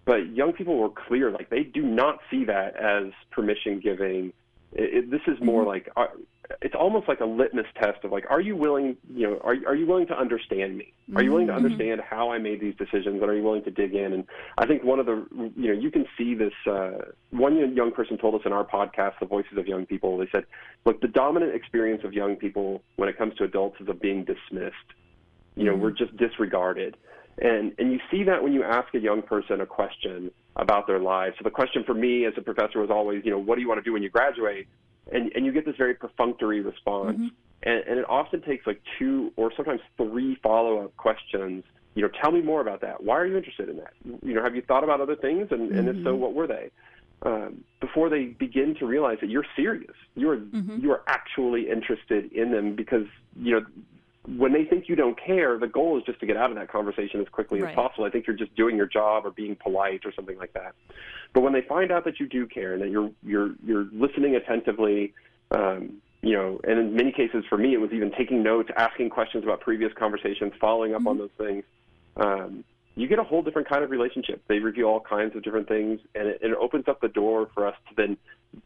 But 0.05 0.33
young 0.33 0.53
people 0.53 0.77
were 0.77 0.89
clear, 0.89 1.31
like 1.31 1.49
they 1.49 1.63
do 1.63 1.81
not 1.81 2.19
see 2.31 2.45
that 2.45 2.75
as 2.77 3.11
permission 3.31 3.79
giving 3.79 4.33
it, 4.77 5.11
this 5.11 5.21
is 5.27 5.39
more 5.41 5.61
mm-hmm. 5.61 5.69
like 5.69 6.15
it's 6.61 6.75
almost 6.75 7.07
like 7.07 7.19
a 7.19 7.25
litmus 7.25 7.65
test 7.75 8.03
of 8.03 8.11
like, 8.11 8.25
are 8.29 8.39
you 8.39 8.55
willing, 8.55 8.95
you 9.13 9.27
know, 9.27 9.37
are 9.43 9.55
are 9.67 9.75
you 9.75 9.85
willing 9.85 10.07
to 10.07 10.17
understand 10.17 10.77
me? 10.77 10.93
Are 11.15 11.23
you 11.23 11.31
willing 11.31 11.47
to 11.47 11.53
mm-hmm. 11.53 11.65
understand 11.65 12.01
how 12.01 12.31
I 12.31 12.37
made 12.37 12.61
these 12.61 12.75
decisions, 12.75 13.21
and 13.21 13.23
are 13.23 13.35
you 13.35 13.43
willing 13.43 13.63
to 13.63 13.71
dig 13.71 13.93
in? 13.93 14.13
And 14.13 14.25
I 14.57 14.65
think 14.65 14.83
one 14.83 14.99
of 14.99 15.05
the, 15.05 15.25
you 15.55 15.73
know, 15.73 15.79
you 15.79 15.91
can 15.91 16.05
see 16.17 16.35
this. 16.35 16.53
Uh, 16.65 17.11
one 17.31 17.75
young 17.75 17.91
person 17.91 18.17
told 18.17 18.35
us 18.35 18.41
in 18.45 18.53
our 18.53 18.63
podcast, 18.63 19.19
The 19.19 19.25
Voices 19.25 19.57
of 19.57 19.67
Young 19.67 19.85
People, 19.85 20.17
they 20.17 20.29
said, 20.31 20.45
look, 20.85 21.01
the 21.01 21.07
dominant 21.07 21.53
experience 21.53 22.03
of 22.03 22.13
young 22.13 22.35
people 22.35 22.81
when 22.95 23.09
it 23.09 23.17
comes 23.17 23.35
to 23.35 23.43
adults 23.43 23.81
is 23.81 23.89
of 23.89 23.99
being 23.99 24.23
dismissed. 24.23 24.75
You 25.55 25.65
know, 25.65 25.73
mm-hmm. 25.73 25.81
we're 25.81 25.91
just 25.91 26.15
disregarded. 26.15 26.95
And, 27.39 27.73
and 27.77 27.91
you 27.91 27.99
see 28.09 28.23
that 28.23 28.41
when 28.41 28.53
you 28.53 28.63
ask 28.63 28.93
a 28.95 28.99
young 28.99 29.21
person 29.21 29.61
a 29.61 29.65
question 29.65 30.31
about 30.57 30.87
their 30.87 30.99
lives. 30.99 31.35
So 31.37 31.43
the 31.43 31.51
question 31.51 31.83
for 31.85 31.93
me 31.93 32.25
as 32.25 32.33
a 32.35 32.41
professor 32.41 32.79
was 32.79 32.89
always, 32.89 33.23
you 33.23 33.31
know, 33.31 33.39
what 33.39 33.55
do 33.55 33.61
you 33.61 33.67
want 33.67 33.79
to 33.79 33.83
do 33.83 33.93
when 33.93 34.03
you 34.03 34.09
graduate? 34.09 34.67
And, 35.11 35.31
and 35.33 35.45
you 35.45 35.51
get 35.51 35.65
this 35.65 35.75
very 35.77 35.93
perfunctory 35.93 36.59
response. 36.61 37.17
Mm-hmm. 37.17 37.27
And, 37.63 37.83
and 37.87 37.99
it 37.99 38.05
often 38.09 38.41
takes 38.41 38.67
like 38.67 38.81
two 38.99 39.31
or 39.35 39.51
sometimes 39.55 39.81
three 39.95 40.37
follow 40.43 40.83
up 40.83 40.97
questions. 40.97 41.63
You 41.95 42.03
know, 42.03 42.09
tell 42.21 42.31
me 42.31 42.41
more 42.41 42.61
about 42.61 42.81
that. 42.81 43.03
Why 43.03 43.17
are 43.17 43.25
you 43.25 43.37
interested 43.37 43.69
in 43.69 43.77
that? 43.77 43.93
You 44.03 44.33
know, 44.33 44.43
have 44.43 44.55
you 44.55 44.61
thought 44.61 44.83
about 44.83 44.99
other 44.99 45.15
things? 45.15 45.47
And, 45.51 45.69
mm-hmm. 45.69 45.79
and 45.79 45.89
if 45.89 45.95
so, 46.03 46.11
mm-hmm. 46.11 46.19
what 46.19 46.33
were 46.33 46.47
they? 46.47 46.71
Um, 47.23 47.63
before 47.79 48.09
they 48.09 48.25
begin 48.25 48.75
to 48.79 48.85
realize 48.85 49.17
that 49.21 49.29
you're 49.29 49.45
serious, 49.55 49.95
you 50.13 50.29
are 50.29 50.37
mm-hmm. 50.37 50.77
you 50.79 50.91
are 50.91 51.01
actually 51.07 51.67
interested 51.67 52.31
in 52.31 52.51
them 52.51 52.75
because 52.75 53.07
you 53.35 53.53
know 53.53 53.65
when 54.35 54.51
they 54.51 54.65
think 54.65 54.89
you 54.89 54.95
don't 54.95 55.17
care, 55.17 55.57
the 55.57 55.67
goal 55.67 55.97
is 55.97 56.03
just 56.03 56.19
to 56.19 56.25
get 56.25 56.35
out 56.35 56.49
of 56.49 56.57
that 56.57 56.69
conversation 56.69 57.21
as 57.21 57.27
quickly 57.29 57.61
right. 57.61 57.69
as 57.69 57.75
possible. 57.75 58.03
I 58.03 58.09
think 58.09 58.27
you're 58.27 58.35
just 58.35 58.53
doing 58.55 58.75
your 58.75 58.85
job 58.85 59.25
or 59.25 59.31
being 59.31 59.55
polite 59.55 60.01
or 60.05 60.11
something 60.13 60.37
like 60.37 60.53
that. 60.53 60.75
But 61.33 61.41
when 61.41 61.53
they 61.53 61.61
find 61.61 61.91
out 61.91 62.03
that 62.05 62.19
you 62.19 62.27
do 62.27 62.45
care 62.45 62.73
and 62.73 62.81
that 62.81 62.89
you're 62.89 63.11
you're 63.23 63.51
you're 63.65 63.87
listening 63.93 64.35
attentively, 64.35 65.13
um, 65.51 66.01
you 66.21 66.33
know, 66.33 66.59
and 66.65 66.77
in 66.77 66.95
many 66.95 67.11
cases 67.11 67.45
for 67.47 67.57
me 67.57 67.73
it 67.73 67.77
was 67.77 67.91
even 67.93 68.11
taking 68.17 68.43
notes, 68.43 68.69
asking 68.75 69.11
questions 69.11 69.45
about 69.45 69.61
previous 69.61 69.93
conversations, 69.93 70.51
following 70.59 70.93
up 70.93 70.99
mm-hmm. 70.99 71.07
on 71.07 71.17
those 71.17 71.29
things. 71.37 71.63
Um, 72.17 72.63
you 72.95 73.07
get 73.07 73.19
a 73.19 73.23
whole 73.23 73.43
different 73.43 73.69
kind 73.69 73.83
of 73.83 73.91
relationship. 73.91 74.41
They 74.47 74.57
review 74.59 74.85
all 74.85 74.99
kinds 74.99 75.35
of 75.35 75.43
different 75.43 75.67
things, 75.67 75.99
and 76.15 76.27
it, 76.27 76.39
it 76.41 76.57
opens 76.59 76.87
up 76.87 76.99
the 76.99 77.07
door 77.07 77.47
for 77.53 77.67
us 77.67 77.75
to 77.89 77.95
then 77.95 78.17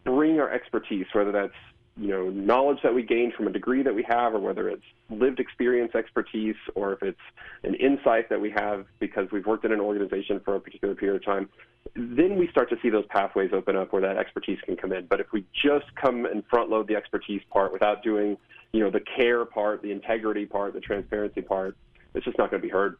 bring 0.05 0.39
our 0.39 0.49
expertise, 0.49 1.05
whether 1.11 1.33
that's 1.33 1.53
you 2.01 2.07
know 2.07 2.29
knowledge 2.29 2.79
that 2.81 2.95
we 2.95 3.03
gain 3.03 3.31
from 3.31 3.47
a 3.47 3.51
degree 3.51 3.83
that 3.83 3.93
we 3.93 4.03
have, 4.09 4.33
or 4.33 4.39
whether 4.39 4.67
it's 4.67 4.83
lived 5.09 5.39
experience 5.39 5.93
expertise, 5.93 6.55
or 6.73 6.93
if 6.93 7.03
it's 7.03 7.19
an 7.63 7.75
insight 7.75 8.27
that 8.29 8.41
we 8.41 8.49
have 8.49 8.85
because 8.99 9.27
we've 9.31 9.45
worked 9.45 9.65
in 9.65 9.71
an 9.71 9.79
organization 9.79 10.41
for 10.43 10.55
a 10.55 10.59
particular 10.59 10.95
period 10.95 11.17
of 11.17 11.25
time, 11.25 11.47
then 11.95 12.37
we 12.37 12.47
start 12.47 12.69
to 12.71 12.77
see 12.81 12.89
those 12.89 13.05
pathways 13.09 13.51
open 13.53 13.75
up 13.75 13.93
where 13.93 14.01
that 14.01 14.17
expertise 14.17 14.57
can 14.65 14.75
come 14.75 14.91
in. 14.91 15.05
But 15.05 15.19
if 15.19 15.27
we 15.31 15.45
just 15.53 15.93
come 15.95 16.25
and 16.25 16.43
front 16.49 16.71
load 16.71 16.87
the 16.87 16.95
expertise 16.95 17.41
part 17.51 17.71
without 17.71 18.01
doing, 18.01 18.35
you 18.73 18.79
know, 18.79 18.89
the 18.89 19.01
care 19.15 19.45
part, 19.45 19.83
the 19.83 19.91
integrity 19.91 20.47
part, 20.47 20.73
the 20.73 20.79
transparency 20.79 21.41
part, 21.41 21.77
it's 22.15 22.25
just 22.25 22.37
not 22.39 22.49
going 22.49 22.61
to 22.61 22.67
be 22.67 22.71
heard. 22.71 22.97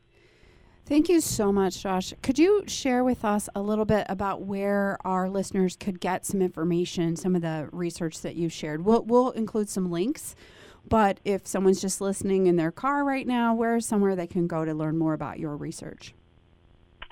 Thank 0.86 1.08
you 1.08 1.22
so 1.22 1.52
much, 1.54 1.82
Josh. 1.82 2.14
Could 2.22 2.38
you 2.38 2.64
share 2.68 3.04
with 3.04 3.24
us 3.24 3.48
a 3.56 3.62
little 3.62 3.86
bit 3.86 4.06
about 4.10 4.42
where 4.42 4.98
our 5.06 5.30
listeners 5.30 5.78
could 5.78 6.00
get 6.00 6.26
some 6.26 6.42
information, 6.42 7.16
some 7.16 7.36
of 7.36 7.42
the 7.42 7.70
research 7.72 8.22
that 8.22 8.36
you 8.36 8.50
shared? 8.50 8.84
We'll, 8.84 9.04
we'll 9.04 9.32
include 9.32 9.70
some 9.70 9.90
links, 9.90 10.36
but 10.88 11.20
if 11.24 11.48
someone's 11.48 11.80
just 11.80 12.02
listening 12.02 12.48
in 12.48 12.58
their 12.58 12.72
car 12.72 13.06
right 13.06 13.26
now, 13.26 13.54
where 13.54 13.78
is 13.78 13.86
somewhere 13.86 14.16
they 14.16 14.28
can 14.28 14.48
go 14.48 14.66
to 14.66 14.74
learn 14.74 14.98
more 14.98 15.14
about 15.14 15.40
your 15.40 15.56
research? 15.56 16.14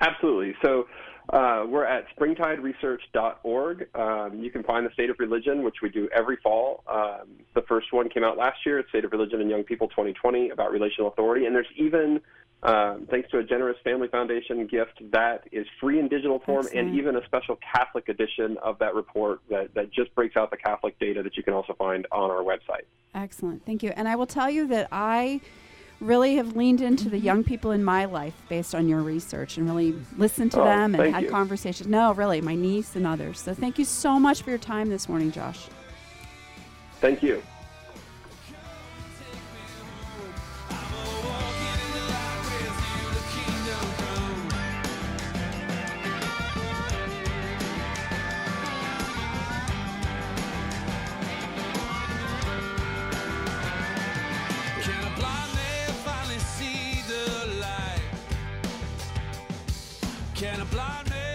Absolutely. 0.01 0.55
So 0.61 0.87
uh, 1.31 1.65
we're 1.67 1.85
at 1.85 2.05
springtideresearch.org. 2.17 3.95
Um, 3.95 4.39
you 4.39 4.49
can 4.49 4.63
find 4.63 4.85
the 4.85 4.91
State 4.93 5.09
of 5.09 5.17
Religion, 5.19 5.63
which 5.63 5.75
we 5.81 5.89
do 5.89 6.09
every 6.13 6.37
fall. 6.37 6.83
Um, 6.87 7.27
the 7.53 7.61
first 7.67 7.93
one 7.93 8.09
came 8.09 8.23
out 8.23 8.37
last 8.37 8.65
year. 8.65 8.83
State 8.89 9.05
of 9.05 9.11
Religion 9.11 9.39
and 9.39 9.49
Young 9.49 9.63
People 9.63 9.87
2020 9.89 10.49
about 10.49 10.71
relational 10.71 11.11
authority. 11.11 11.45
And 11.45 11.55
there's 11.55 11.67
even 11.77 12.19
um, 12.61 13.07
thanks 13.09 13.29
to 13.31 13.37
a 13.37 13.43
generous 13.43 13.77
Family 13.83 14.09
Foundation 14.09 14.67
gift 14.67 15.01
that 15.11 15.47
is 15.51 15.65
free 15.79 15.99
in 15.99 16.09
digital 16.09 16.39
form 16.39 16.65
Excellent. 16.65 16.89
and 16.89 16.97
even 16.97 17.15
a 17.15 17.25
special 17.25 17.57
Catholic 17.73 18.09
edition 18.09 18.57
of 18.61 18.77
that 18.79 18.95
report 18.95 19.39
that, 19.49 19.73
that 19.75 19.91
just 19.91 20.13
breaks 20.13 20.35
out 20.35 20.51
the 20.51 20.57
Catholic 20.57 20.99
data 20.99 21.23
that 21.23 21.37
you 21.37 21.43
can 21.43 21.53
also 21.53 21.73
find 21.73 22.05
on 22.11 22.29
our 22.29 22.43
website. 22.43 22.83
Excellent. 23.15 23.65
Thank 23.65 23.81
you. 23.81 23.91
And 23.95 24.07
I 24.09 24.15
will 24.15 24.27
tell 24.27 24.49
you 24.49 24.67
that 24.67 24.89
I 24.91 25.39
really 26.01 26.35
have 26.35 26.55
leaned 26.55 26.81
into 26.81 27.09
the 27.09 27.17
young 27.17 27.43
people 27.43 27.71
in 27.71 27.83
my 27.83 28.05
life 28.05 28.33
based 28.49 28.75
on 28.75 28.87
your 28.87 29.01
research 29.01 29.57
and 29.57 29.67
really 29.67 29.95
listened 30.17 30.51
to 30.51 30.61
oh, 30.61 30.65
them 30.65 30.95
and 30.95 31.13
had 31.13 31.23
you. 31.23 31.29
conversations. 31.29 31.87
No, 31.87 32.13
really, 32.13 32.41
my 32.41 32.55
niece 32.55 32.95
and 32.95 33.07
others. 33.07 33.39
So 33.39 33.53
thank 33.53 33.79
you 33.79 33.85
so 33.85 34.19
much 34.19 34.41
for 34.41 34.49
your 34.49 34.59
time 34.59 34.89
this 34.89 35.07
morning, 35.07 35.31
Josh. 35.31 35.67
Thank 36.99 37.23
you. 37.23 37.41
Can 60.39 60.61
a 60.61 60.65
blind 60.71 61.09
man 61.09 61.28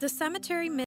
The 0.00 0.08
cemetery 0.08 0.68